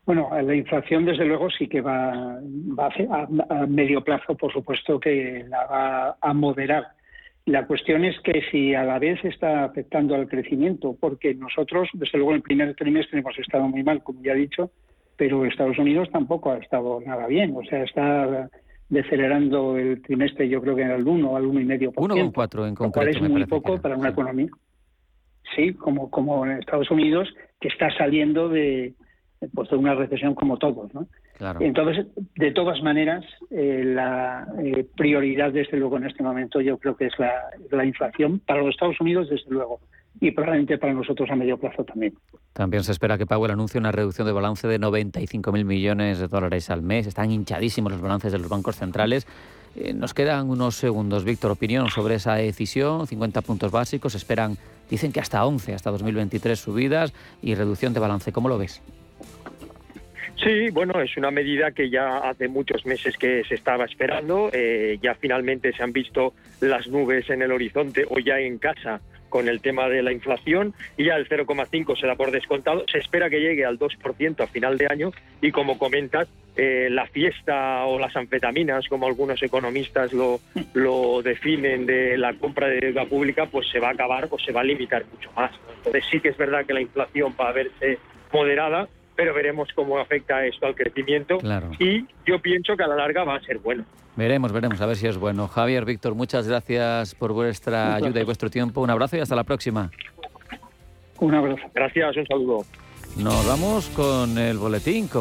Bueno, 0.07 0.29
la 0.43 0.55
inflación 0.55 1.05
desde 1.05 1.25
luego 1.25 1.51
sí 1.51 1.69
que 1.69 1.81
va, 1.83 2.39
a, 2.39 3.67
medio 3.69 4.03
plazo, 4.03 4.35
por 4.35 4.53
supuesto 4.53 4.99
que 4.99 5.45
la 5.49 5.67
va 5.67 6.17
a 6.21 6.35
moderar. 6.35 6.89
La 7.51 7.67
cuestión 7.67 8.05
es 8.05 8.17
que 8.21 8.43
si 8.53 8.77
a 8.77 8.85
la 8.85 9.01
vez 9.01 9.19
está 9.25 9.65
afectando 9.65 10.15
al 10.15 10.29
crecimiento, 10.29 10.97
porque 11.01 11.35
nosotros, 11.35 11.89
desde 11.95 12.17
luego, 12.17 12.31
en 12.31 12.37
el 12.37 12.43
primer 12.43 12.77
trimestre 12.77 13.19
hemos 13.19 13.37
estado 13.41 13.67
muy 13.67 13.83
mal, 13.83 14.05
como 14.05 14.23
ya 14.23 14.35
he 14.35 14.37
dicho, 14.37 14.71
pero 15.17 15.45
Estados 15.45 15.77
Unidos 15.77 16.09
tampoco 16.13 16.53
ha 16.53 16.59
estado 16.59 17.01
nada 17.05 17.27
bien. 17.27 17.53
O 17.57 17.65
sea, 17.65 17.83
está 17.83 18.49
decelerando 18.89 19.77
el 19.77 20.01
trimestre, 20.01 20.49
yo 20.49 20.63
creo 20.63 20.77
que 20.77 20.83
en 20.83 20.93
el 20.93 21.05
1 21.05 21.37
al 21.37 21.45
1,5%. 21.45 21.93
1,4 21.95 22.69
en 22.69 22.75
concreto. 22.77 22.85
Lo 22.85 22.93
cual 22.93 23.09
es 23.09 23.21
muy 23.21 23.47
poco 23.47 23.81
para 23.81 23.97
una 23.97 24.11
economía. 24.11 24.51
Sí, 25.57 25.75
como, 25.75 26.09
como 26.09 26.47
en 26.47 26.53
Estados 26.53 26.89
Unidos, 26.93 27.29
que 27.61 27.67
está 27.67 27.91
saliendo 27.99 28.49
de, 28.49 28.95
pues 29.53 29.69
de 29.71 29.77
una 29.77 29.97
recesión 29.97 30.37
como 30.37 30.57
todos, 30.57 30.95
¿no? 30.95 31.09
Entonces, 31.61 32.07
de 32.37 32.51
todas 32.53 32.83
maneras, 32.83 33.25
eh, 33.51 33.83
la 33.85 34.47
eh, 34.63 34.87
prioridad, 34.97 35.53
desde 35.53 35.79
luego, 35.79 35.97
en 35.97 36.07
este 36.07 36.23
momento, 36.23 36.61
yo 36.61 36.77
creo 36.79 36.97
que 36.97 37.07
es 37.07 37.19
la, 37.19 37.33
la, 37.71 37.85
inflación 37.85 38.41
para 38.41 38.61
los 38.61 38.71
Estados 38.71 39.01
Unidos, 39.01 39.31
desde 39.31 39.51
luego, 39.51 39.81
y 40.21 40.31
probablemente 40.33 40.77
para 40.77 40.93
nosotros 40.93 41.31
a 41.31 41.37
medio 41.37 41.57
plazo 41.57 41.85
también. 41.85 42.15
También 42.53 42.85
se 42.85 42.93
espera 42.93 43.17
que 43.17 43.27
Powell 43.27 43.53
anuncie 43.53 43.81
una 43.81 43.91
reducción 43.91 44.27
de 44.27 44.33
balance 44.33 44.69
de 44.69 44.79
95.000 44.79 45.65
millones 45.65 46.19
de 46.19 46.29
dólares 46.29 46.69
al 46.69 46.83
mes. 46.83 47.07
Están 47.07 47.31
hinchadísimos 47.31 47.93
los 47.93 48.03
balances 48.03 48.33
de 48.33 48.39
los 48.39 48.49
bancos 48.49 48.77
centrales. 48.77 49.27
Eh, 49.77 49.95
nos 49.95 50.13
quedan 50.13 50.51
unos 50.51 50.75
segundos. 50.77 51.25
Víctor, 51.25 51.53
opinión 51.53 51.89
sobre 51.89 52.17
esa 52.17 52.35
decisión. 52.35 53.07
50 53.07 53.41
puntos 53.41 53.73
básicos. 53.73 54.15
Esperan, 54.15 54.59
dicen 54.91 55.13
que 55.13 55.21
hasta 55.21 55.45
11, 55.45 55.75
hasta 55.75 55.91
2023 55.91 56.59
subidas 56.59 57.15
y 57.41 57.55
reducción 57.55 57.95
de 57.95 58.01
balance. 58.01 58.33
¿Cómo 58.33 58.49
lo 58.49 58.59
ves? 58.59 58.83
Sí, 60.43 60.71
bueno, 60.71 61.01
es 61.03 61.17
una 61.19 61.31
medida 61.31 61.73
que 61.73 61.91
ya 61.91 62.19
hace 62.19 62.49
muchos 62.49 62.87
meses 62.87 63.17
que 63.19 63.45
se 63.45 63.57
estaba 63.57 63.85
esperando. 63.85 64.51
Eh, 64.53 64.99
ya 65.03 65.15
finalmente 65.15 65.73
se 65.73 65.83
han 65.83 65.93
visto 65.93 66.33
las 66.61 66.89
nubes 66.89 67.29
en 67.29 67.43
el 67.43 67.53
horizonte 67.53 68.07
o 68.09 68.19
ya 68.19 68.39
en 68.39 68.59
casa 68.59 69.01
con 69.29 69.49
el 69.49 69.61
tema 69.61 69.89
de 69.89 70.03
la 70.03 70.13
inflación 70.13 70.75
y 70.97 71.05
ya 71.05 71.17
el 71.17 71.29
0,5 71.29 71.99
se 71.99 72.07
da 72.07 72.17
por 72.17 72.31
descontado. 72.31 72.85
Se 72.91 72.99
espera 72.99 73.29
que 73.29 73.41
llegue 73.41 73.67
al 73.67 73.79
2% 73.79 74.41
a 74.41 74.47
final 74.47 74.79
de 74.79 74.87
año 74.91 75.13
y 75.43 75.53
como 75.53 75.79
comentas, 75.79 76.29
eh, 76.57 76.89
la 76.91 77.07
fiesta 77.07 77.85
o 77.85 77.99
las 77.99 78.17
anfetaminas, 78.17 78.89
como 78.89 79.07
algunos 79.07 79.43
economistas 79.43 80.13
lo, 80.13 80.41
lo 80.75 81.23
definen 81.23 81.87
de 81.87 82.19
la 82.19 82.35
compra 82.35 82.67
de 82.67 82.81
deuda 82.81 83.05
pública, 83.05 83.47
pues 83.47 83.69
se 83.71 83.79
va 83.79 83.89
a 83.89 83.93
acabar 83.93 84.27
o 84.31 84.39
se 84.39 84.53
va 84.53 84.63
a 84.63 84.65
limitar 84.65 85.05
mucho 85.13 85.31
más. 85.33 85.53
Entonces 85.77 86.05
sí 86.11 86.21
que 86.21 86.31
es 86.31 86.37
verdad 86.37 86.67
que 86.67 86.75
la 86.75 86.81
inflación 86.81 87.35
va 87.41 87.51
a 87.51 87.53
verse 87.53 87.99
moderada, 88.33 88.89
pero 89.21 89.35
veremos 89.35 89.69
cómo 89.75 89.99
afecta 89.99 90.47
esto 90.47 90.65
al 90.65 90.75
crecimiento 90.75 91.37
y 91.79 92.07
yo 92.25 92.41
pienso 92.41 92.75
que 92.75 92.85
a 92.85 92.87
la 92.87 92.97
larga 92.97 93.23
va 93.23 93.37
a 93.37 93.41
ser 93.43 93.59
bueno. 93.59 93.85
Veremos, 94.17 94.51
veremos, 94.51 94.81
a 94.81 94.87
ver 94.87 94.97
si 94.97 95.09
es 95.09 95.19
bueno. 95.19 95.47
Javier, 95.47 95.85
Víctor, 95.85 96.15
muchas 96.15 96.49
gracias 96.49 97.15
por 97.15 97.35
vuestra 97.35 97.97
ayuda 97.97 98.19
y 98.19 98.25
vuestro 98.25 98.49
tiempo. 98.49 98.81
Un 98.81 98.89
abrazo 98.89 99.19
y 99.19 99.21
hasta 99.21 99.37
la 99.37 99.45
próxima. 99.45 99.91
Un 101.19 101.35
abrazo. 101.35 101.61
Gracias, 101.75 102.17
un 102.17 102.27
saludo. 102.29 102.65
Nos 103.19 103.47
vamos 103.47 103.91
con 103.91 104.39
el 104.39 104.57
boletín. 104.57 105.07